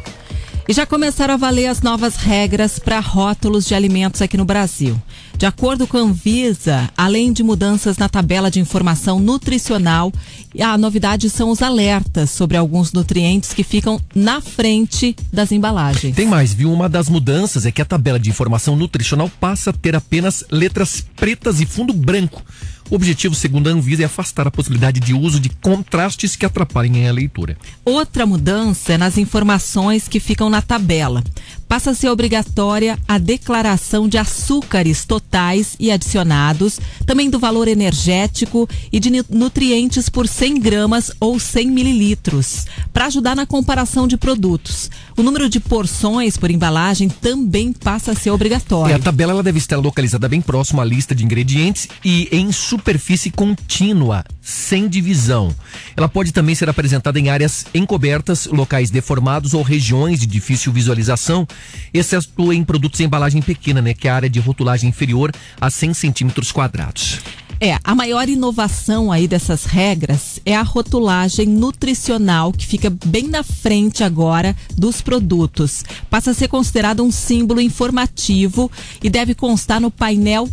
[0.67, 5.01] E já começaram a valer as novas regras para rótulos de alimentos aqui no Brasil.
[5.37, 10.13] De acordo com a Anvisa, além de mudanças na tabela de informação nutricional,
[10.59, 16.15] a novidade são os alertas sobre alguns nutrientes que ficam na frente das embalagens.
[16.15, 16.71] Tem mais, viu?
[16.71, 21.03] Uma das mudanças é que a tabela de informação nutricional passa a ter apenas letras
[21.15, 22.43] pretas e fundo branco.
[22.91, 27.07] O objetivo, segundo a Anvisa, é afastar a possibilidade de uso de contrastes que atrapalhem
[27.07, 27.57] a leitura.
[27.85, 31.23] Outra mudança é nas informações que ficam na tabela.
[31.69, 38.67] Passa a ser obrigatória a declaração de açúcares totais e adicionados, também do valor energético
[38.91, 44.17] e de nu- nutrientes por 100 gramas ou 100 mililitros, para ajudar na comparação de
[44.17, 44.91] produtos.
[45.21, 48.95] O número de porções por embalagem também passa a ser obrigatório.
[48.95, 53.29] a tabela ela deve estar localizada bem próximo à lista de ingredientes e em superfície
[53.29, 55.55] contínua, sem divisão.
[55.95, 61.47] Ela pode também ser apresentada em áreas encobertas, locais deformados ou regiões de difícil visualização,
[61.93, 65.69] exceto em produtos em embalagem pequena, né, que é a área de rotulagem inferior a
[65.69, 67.19] 100 centímetros quadrados.
[67.63, 73.43] É, a maior inovação aí dessas regras é a rotulagem nutricional, que fica bem na
[73.43, 75.83] frente agora dos produtos.
[76.09, 78.71] Passa a ser considerado um símbolo informativo
[79.03, 80.49] e deve constar no painel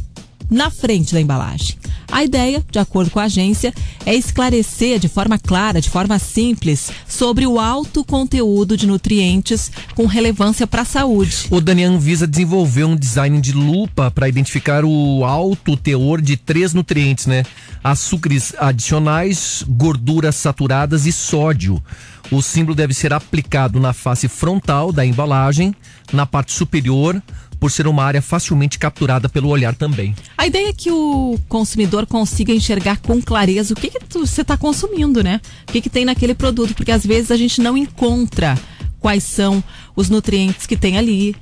[0.51, 1.77] na frente da embalagem.
[2.11, 3.73] A ideia, de acordo com a agência,
[4.07, 10.07] é esclarecer de forma clara, de forma simples, sobre o alto conteúdo de nutrientes com
[10.07, 11.47] relevância para a saúde.
[11.51, 16.37] O Dani a Anvisa desenvolveu um design de lupa para identificar o alto teor de
[16.37, 17.45] três nutrientes, né?
[17.85, 21.83] Açúcares adicionais, gorduras saturadas e sódio.
[22.31, 25.75] O símbolo deve ser aplicado na face frontal da embalagem,
[26.13, 27.23] na parte superior,
[27.59, 30.15] por ser uma área facilmente capturada pelo olhar também.
[30.37, 34.57] A ideia é que o consumidor consiga enxergar com clareza o que, que você está
[34.57, 35.41] consumindo, né?
[35.69, 38.57] O que, que tem naquele produto, porque às vezes a gente não encontra
[39.01, 39.63] quais são
[39.97, 41.35] os nutrientes que tem ali.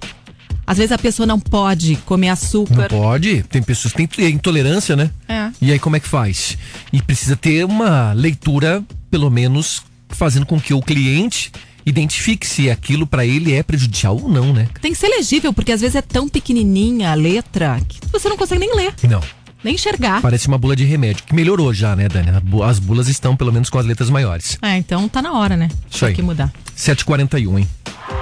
[0.66, 2.88] Às vezes a pessoa não pode comer Não açúcar.
[2.88, 5.10] pode, tem pessoas que têm intolerância, né?
[5.28, 5.50] É.
[5.60, 6.58] E aí como é que faz?
[6.92, 11.52] E precisa ter uma leitura, pelo menos, fazendo com que o cliente
[11.86, 14.66] identifique se aquilo para ele é prejudicial ou não, né?
[14.82, 18.36] Tem que ser legível, porque às vezes é tão pequenininha a letra que você não
[18.36, 19.20] consegue nem ler, Não.
[19.62, 20.20] nem enxergar.
[20.20, 22.28] Parece uma bula de remédio, que melhorou já, né, Dani?
[22.64, 24.58] As bulas estão pelo menos com as letras maiores.
[24.60, 25.68] É, então tá na hora, né?
[25.90, 26.14] Isso Tem aí.
[26.14, 26.52] que mudar.
[26.76, 27.68] 7h41, hein?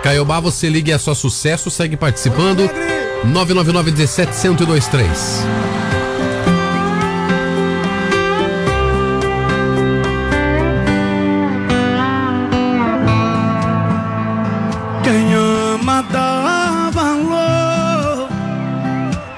[0.03, 1.71] Caiobá, você liga e é só sucesso.
[1.71, 2.69] Segue participando.
[3.25, 5.84] 999 17 1023.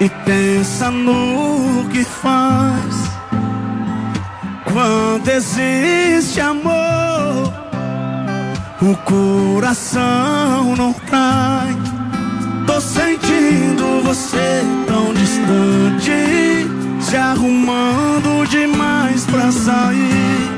[0.07, 2.95] E pensa no que faz.
[4.65, 7.53] Quando existe amor,
[8.81, 11.77] o coração não cai.
[12.67, 16.69] Tô sentindo você tão distante,
[17.01, 20.51] se arrumando demais pra sair.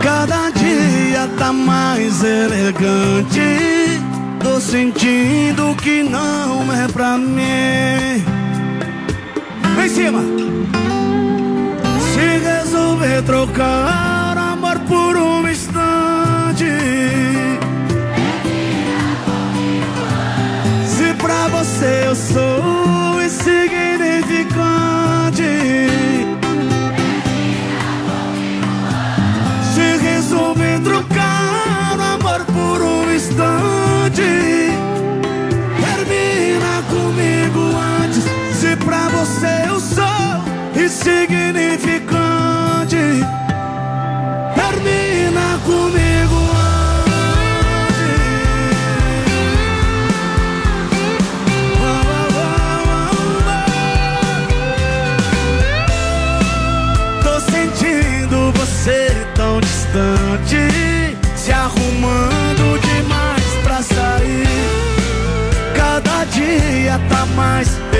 [0.00, 4.00] Cada dia tá mais elegante.
[4.42, 8.37] Tô sentindo que não é pra mim.
[9.88, 10.20] Em cima.
[12.12, 14.07] Se resolver trocar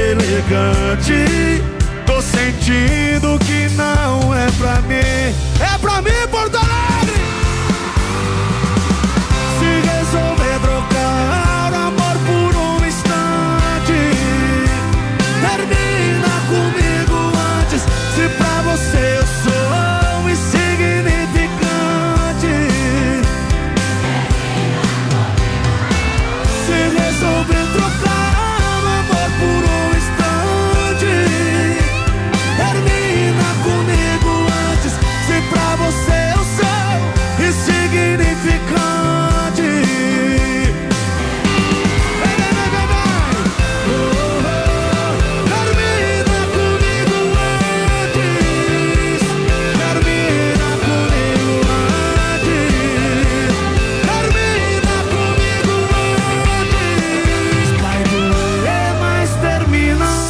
[0.09, 1.63] elegante.
[2.07, 5.68] Tô sentindo que não é pra mim.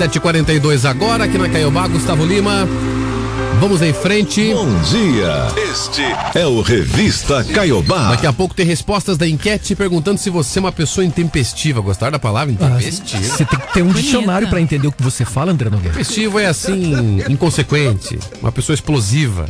[0.08, 2.66] 7:42 agora aqui na Caiobá, Gustavo Lima.
[3.60, 4.54] Vamos em frente.
[4.54, 5.48] Bom dia.
[5.70, 6.02] Este
[6.34, 8.10] é o Revista Caiobá.
[8.10, 11.80] Daqui a pouco tem respostas da enquete perguntando se você é uma pessoa intempestiva.
[11.80, 13.22] Gostaram da palavra intempestiva?
[13.22, 15.90] Ah, você tem que ter um dicionário para entender o que você fala, André Nogueira.
[15.90, 19.46] Intempestivo é assim, inconsequente, uma pessoa explosiva.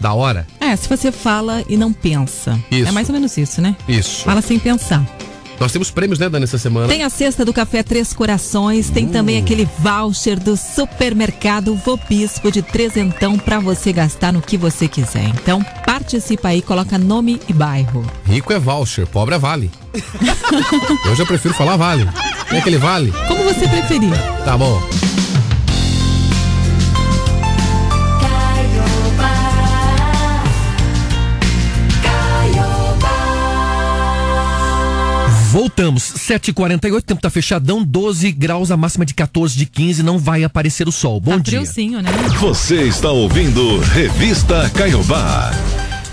[0.00, 0.44] Da hora?
[0.58, 2.58] É, se você fala e não pensa.
[2.70, 2.88] É isso.
[2.88, 3.76] É mais ou menos isso, né?
[3.86, 4.24] Isso.
[4.24, 5.04] Fala sem pensar.
[5.58, 6.88] Nós temos prêmios, né, Dani, essa semana?
[6.88, 12.62] Tem a cesta do Café Três Corações, tem também aquele voucher do supermercado Vobispo de
[12.62, 15.28] trezentão pra você gastar no que você quiser.
[15.28, 18.04] Então, participa aí, coloca nome e bairro.
[18.26, 19.70] Rico é voucher, pobre é vale.
[21.06, 22.08] Eu já prefiro falar vale.
[22.48, 23.12] Tem aquele vale?
[23.28, 24.12] Como você preferir.
[24.44, 24.82] Tá bom.
[35.54, 40.42] Voltamos, 7h48, tempo tá fechadão, 12 graus, a máxima de 14, de 15, não vai
[40.42, 41.20] aparecer o sol.
[41.20, 41.60] Bom tá dia.
[41.60, 42.10] friozinho, né?
[42.40, 45.52] Você está ouvindo Revista Caiobá.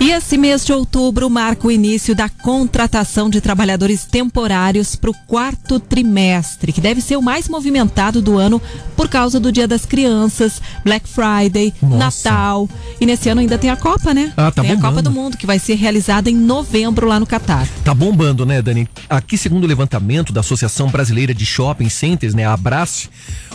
[0.02, 5.14] E esse mês de outubro marca o início da contratação de trabalhadores temporários para o
[5.28, 8.60] quarto trimestre, que deve ser o mais movimentado do ano
[8.98, 11.98] por causa do Dia das Crianças, Black Friday, Nossa.
[11.98, 12.68] Natal.
[13.00, 14.34] E nesse ano ainda tem a Copa, né?
[14.36, 14.96] Ah, tá tem a bombando.
[14.96, 17.68] Copa do Mundo, que vai ser realizada em novembro lá no Catar.
[17.86, 18.90] Tá bombando, né, Dani?
[19.08, 23.08] Aqui, segundo o levantamento da Associação Brasileira de Shopping Centers, né, a Abrace,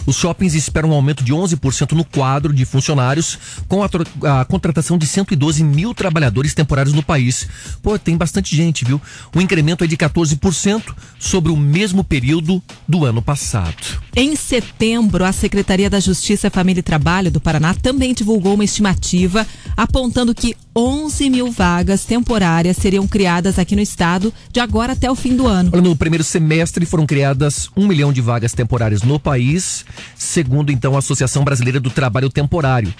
[0.07, 3.37] os shoppings esperam um aumento de 11% no quadro de funcionários,
[3.67, 3.89] com a,
[4.41, 7.49] a contratação de 112 mil trabalhadores temporários no país.
[7.83, 9.01] Pô, tem bastante gente, viu?
[9.35, 10.83] O incremento é de 14%
[11.19, 13.77] sobre o mesmo período do ano passado.
[14.15, 19.47] Em setembro, a Secretaria da Justiça, Família e Trabalho do Paraná também divulgou uma estimativa
[19.77, 25.15] apontando que 11 mil vagas temporárias seriam criadas aqui no estado de agora até o
[25.15, 25.71] fim do ano.
[25.73, 29.85] Olha, No primeiro semestre foram criadas um milhão de vagas temporárias no país,
[30.17, 32.93] segundo então a Associação Brasileira do Trabalho Temporário.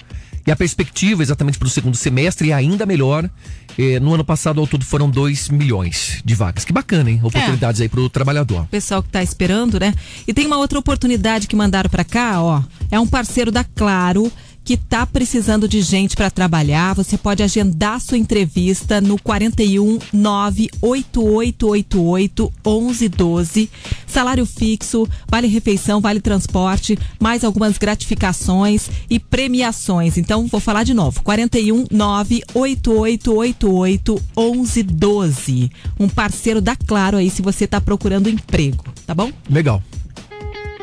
[0.47, 3.29] E a perspectiva exatamente para o segundo semestre é ainda melhor.
[3.77, 6.63] Eh, no ano passado, ao todo, foram 2 milhões de vagas.
[6.63, 7.19] Que bacana, hein?
[7.21, 8.65] Oportunidades aí para o trabalhador.
[8.67, 9.93] pessoal que está esperando, né?
[10.25, 12.63] E tem uma outra oportunidade que mandaram para cá, ó.
[12.89, 14.31] É um parceiro da Claro
[14.67, 16.93] que tá precisando de gente para trabalhar.
[16.93, 23.69] Você pode agendar sua entrevista no 41 98888 1112.
[24.05, 30.17] Salário fixo, vale refeição, vale transporte, mais algumas gratificações e premiações.
[30.17, 31.23] Então, vou falar de novo.
[31.23, 35.71] 41 98888 1112.
[35.97, 39.31] Um parceiro da Claro aí se você tá procurando emprego, tá bom?
[39.49, 39.81] Legal.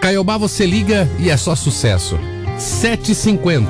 [0.01, 2.19] Caiobá, você liga e é só sucesso.
[2.59, 3.67] 7h50.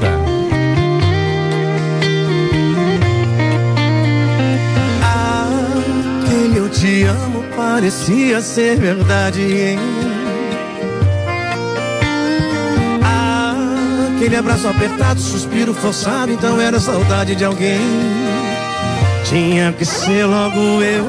[6.22, 9.40] Aquele eu te amo parecia ser verdade.
[9.40, 9.78] Hein?
[13.02, 13.54] Ah,
[14.16, 17.80] aquele abraço apertado, suspiro forçado, então era saudade de alguém.
[19.24, 21.06] Tinha que ser logo eu,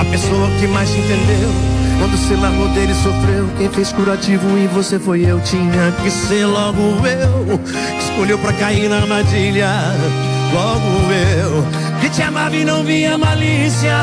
[0.00, 4.98] a pessoa que mais entendeu quando se largou dele sofreu, quem fez curativo em você
[4.98, 5.40] foi eu.
[5.40, 9.70] Tinha que ser logo eu, que escolheu pra cair na armadilha.
[10.52, 13.96] Logo eu, que te amava e não via malícia.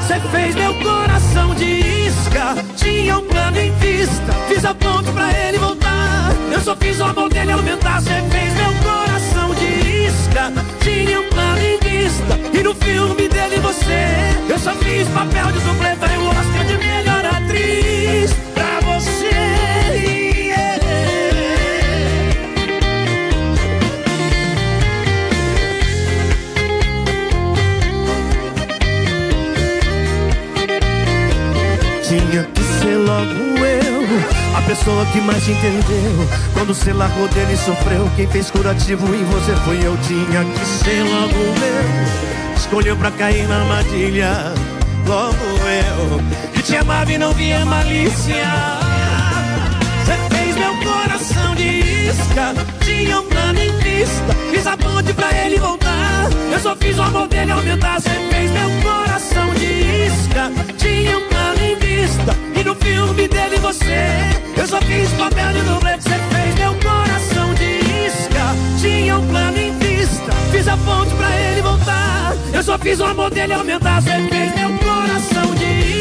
[0.00, 4.32] Você fez meu coração de isca, tinha um plano em vista.
[4.48, 6.30] Fiz a ponte pra ele voltar.
[6.52, 8.00] Eu só fiz o amor dele aumentar.
[8.00, 12.38] Você fez meu coração de isca, tinha um plano em vista.
[12.52, 14.08] E no filme dele você,
[14.48, 15.94] eu só fiz papel de dublê.
[32.06, 33.32] Tinha que ser logo
[33.64, 36.28] eu, a pessoa que mais te entendeu.
[36.52, 39.96] Quando você largou dele sofreu, quem fez curativo em você foi eu.
[40.06, 44.73] Tinha que ser logo eu, escolheu pra cair na armadilha.
[45.06, 48.44] Logo eu, que te amava e não via malícia.
[50.04, 54.34] Você fez meu coração de isca, tinha um plano em vista.
[54.50, 56.28] Fiz a ponte pra ele voltar.
[56.50, 58.00] Eu só fiz o amor dele aumentar.
[58.00, 59.66] Você fez meu coração de
[60.06, 62.36] isca, tinha um plano em vista.
[62.58, 64.08] E no filme dele você,
[64.56, 65.96] eu só fiz papel de dublê.
[65.96, 70.32] Você fez meu coração de isca, tinha um plano em vista.
[70.50, 72.32] Fiz a ponte pra ele voltar.
[72.52, 74.00] Eu só fiz o amor dele aumentar.
[74.00, 74.83] Você fez meu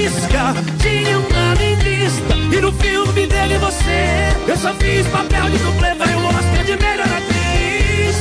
[0.04, 2.36] coração de isca, tinha um plano em vista.
[2.52, 5.94] E no filme dele você, eu só fiz papel de dublê.
[5.96, 8.16] Vai o Oscar de melhor atriz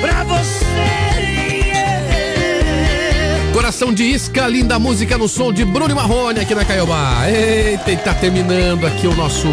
[0.00, 1.66] pra você.
[1.66, 3.52] yeah.
[3.52, 7.28] Coração de isca, linda música no som de Bruno e Marrone aqui na Caiobá.
[7.28, 9.48] Eita, e tá terminando aqui o nosso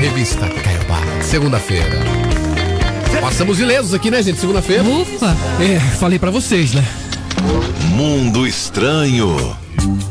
[0.00, 2.02] Revista Caiobá, segunda-feira.
[3.20, 4.40] Passamos ilesos aqui, né, gente?
[4.40, 4.82] Segunda-feira.
[4.82, 5.36] Ufa!
[5.60, 6.84] É, falei pra vocês, né?
[7.94, 9.63] Mundo estranho.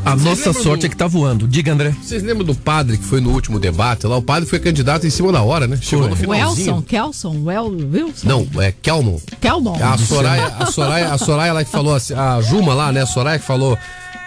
[0.05, 1.47] A Vocês nossa sorte do- é que tá voando.
[1.47, 1.95] Diga, André.
[2.01, 4.17] Vocês lembram do padre que foi no último debate lá?
[4.17, 5.77] O padre foi candidato em cima da hora, né?
[5.81, 6.67] Chegou no finalzinho.
[6.75, 8.27] Welson, Kelson, Well, Wilson.
[8.27, 9.17] Não, é Kelmon.
[9.39, 9.75] Kelmon.
[9.81, 13.01] A Soraya, a Soraya, a Soraya lá que falou assim, a Juma lá, né?
[13.01, 13.77] A Soraya que falou,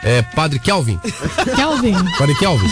[0.02, 0.98] é, Padre Kelvin.
[1.54, 1.94] Kelvin.
[2.18, 2.66] Padre Kelvin.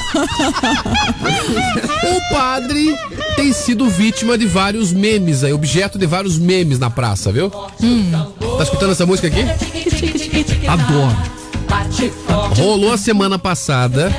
[2.05, 2.97] O padre
[3.37, 7.51] tem sido vítima de vários memes aí, objeto de vários memes na praça, viu?
[7.51, 9.43] Tá escutando essa música aqui?
[10.67, 11.44] Adoro.
[12.57, 14.13] Rolou a semana passada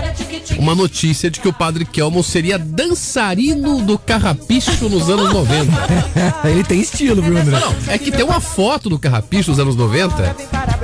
[0.58, 5.72] uma notícia de que o padre Kelmon seria dançarino do carrapicho nos anos 90.
[6.48, 7.60] Ele tem estilo, viu, André?
[7.60, 10.36] Não, é que tem uma foto do carrapicho dos anos 90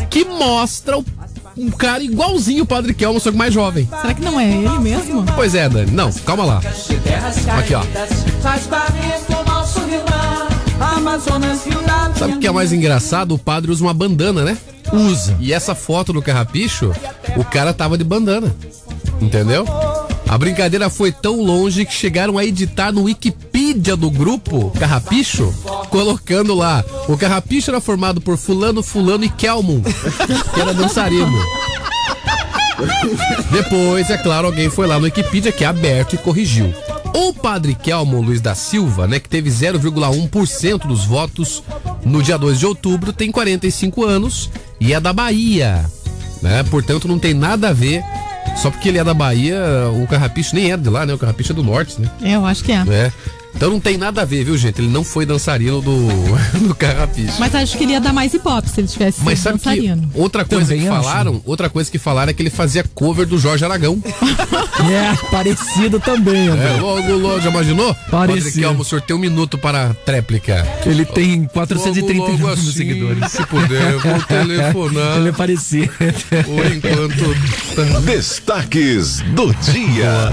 [0.10, 1.06] que mostra o-
[1.58, 3.88] um cara igualzinho o padre Kelmon, só que mais jovem.
[4.02, 5.24] Será que não é ele mesmo?
[5.36, 5.92] Pois é, Dani.
[5.92, 6.62] Não, calma lá.
[7.58, 7.84] Aqui, ó.
[12.18, 13.34] Sabe o que é mais engraçado?
[13.36, 14.58] O padre usa uma bandana, né?
[14.94, 15.38] Usa.
[15.40, 16.92] E essa foto do carrapicho,
[17.38, 18.54] o cara tava de bandana.
[19.22, 19.66] Entendeu?
[20.32, 25.54] A brincadeira foi tão longe que chegaram a editar no Wikipedia do grupo Carrapicho,
[25.90, 31.38] colocando lá: o Carrapicho era formado por Fulano, Fulano e Kelmon, que era dançarino.
[33.52, 36.74] Depois, é claro, alguém foi lá no Wikipedia, que é aberto, e corrigiu.
[37.14, 41.62] O padre Kelmon Luiz da Silva, né, que teve 0,1% dos votos
[42.06, 44.50] no dia 2 de outubro, tem 45 anos
[44.82, 45.86] e é da Bahia,
[46.42, 46.64] né?
[46.64, 48.04] Portanto, não tem nada a ver.
[48.58, 49.62] Só porque ele é da Bahia,
[49.94, 51.14] o Carrapicho nem é de lá, né?
[51.14, 52.10] O Carrapicho é do norte, né?
[52.20, 52.84] Eu acho que é.
[52.90, 53.12] É.
[53.56, 54.80] Então não tem nada a ver, viu, gente?
[54.82, 56.08] Ele não foi dançarino do,
[56.68, 57.34] do Carrapicho.
[57.40, 59.60] Mas acho que ele ia dar mais hip hop se ele tivesse Mas sido sabe
[59.60, 60.12] que dançarino.
[60.16, 61.04] outra coisa Também que acho.
[61.04, 64.02] falaram, outra coisa que falaram é que ele fazia cover do Jorge Aragão.
[64.82, 66.76] É, parecido também, André.
[66.76, 67.94] É, logo, logo, já imaginou?
[68.10, 68.46] Parecido.
[68.46, 70.68] Padre Kelmo, o senhor tem um minuto para a tréplica.
[70.86, 73.32] Ele tem 439 Logo, logo mil assim, seguidores.
[73.32, 75.18] Se puder, eu vou telefonar.
[75.18, 75.92] Ele é parecido.
[76.46, 78.02] Por enquanto.
[78.06, 80.32] Destaques do dia.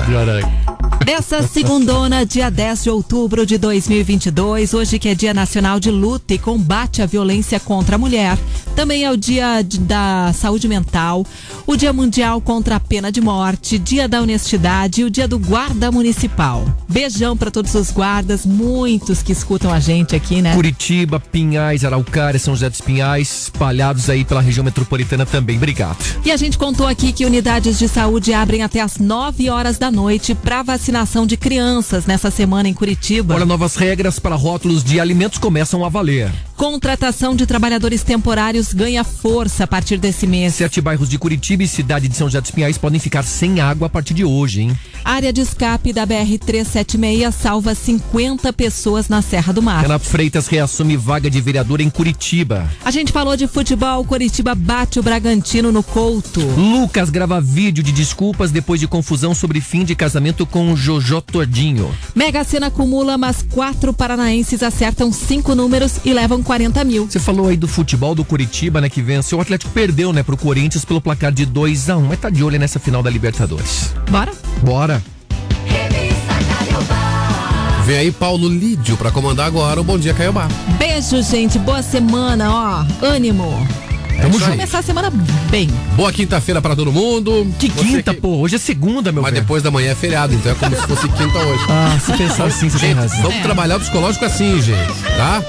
[1.05, 6.35] Dessa segundona, dia 10 de outubro de 2022, hoje que é Dia Nacional de Luta
[6.35, 8.39] e Combate à Violência contra a Mulher.
[8.77, 11.27] Também é o Dia da Saúde Mental,
[11.67, 15.39] o Dia Mundial contra a Pena de Morte, Dia da Honestidade e o Dia do
[15.39, 16.65] Guarda Municipal.
[16.89, 20.55] Beijão para todos os guardas, muitos que escutam a gente aqui, né?
[20.55, 25.57] Curitiba, Pinhais, Araucária, São José dos Pinhais, espalhados aí pela região metropolitana também.
[25.57, 25.99] Obrigado.
[26.25, 29.91] E a gente contou aqui que unidades de saúde abrem até às 9 horas da
[29.91, 33.35] noite para vacinação de crianças nessa semana em Curitiba.
[33.35, 36.31] Olha, novas regras para rótulos de alimentos começam a valer.
[36.57, 40.55] Contratação de trabalhadores temporários ganha força a partir desse mês.
[40.55, 43.87] Sete bairros de Curitiba e cidade de São José dos Pinhais podem ficar sem água
[43.87, 44.79] a partir de hoje, hein?
[45.05, 49.83] Área de escape da BR-376 salva 50 pessoas na Serra do Mar.
[49.83, 52.69] Renato Freitas reassume vaga de vereador em Curitiba.
[52.85, 56.41] A gente falou de futebol, Curitiba bate o Bragantino no Couto.
[56.41, 61.93] Lucas grava vídeo de desculpas depois de confusão sobre fim de casamento com Jojo Tordinho.
[62.15, 67.07] Mega Sena acumula, mas quatro paranaenses acertam cinco números e levam 40 mil.
[67.07, 69.39] Você falou aí do futebol do Curitiba, né, que venceu.
[69.39, 72.43] O Atlético perdeu, né, pro Corinthians pelo placar de 2 a 1 Mas tá de
[72.43, 73.93] olho nessa final da Libertadores.
[74.11, 74.33] Bora?
[74.63, 75.03] Bora.
[77.85, 80.47] Vem aí Paulo Lídio pra comandar agora o Bom Dia Caiobá.
[80.79, 81.59] Beijo, gente.
[81.59, 83.05] Boa semana, ó.
[83.05, 83.67] Ânimo.
[84.19, 84.51] Tamo Vamos junto.
[84.51, 85.13] começar a semana
[85.51, 85.71] bem.
[85.95, 87.47] Boa quinta-feira pra todo mundo.
[87.59, 88.39] Que quinta, pô.
[88.39, 89.43] Hoje é segunda, meu Mas velho.
[89.45, 91.65] depois da manhã é feriado, então é como se fosse quinta hoje.
[91.69, 93.23] Ah, se pensar assim, você tem gente, razão.
[93.23, 95.43] Vamos trabalhar o psicológico assim, gente, tá?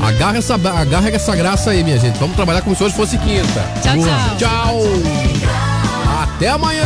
[0.00, 2.18] Agarra essa, agarra essa graça aí, minha gente.
[2.18, 3.64] Vamos trabalhar como se hoje fosse quinta.
[3.82, 4.08] Tchau, Boa.
[4.08, 4.36] tchau.
[4.38, 4.82] Tchau.
[6.22, 6.84] Até amanhã.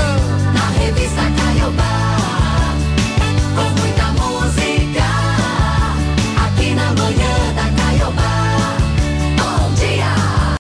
[0.55, 1.23] Na revista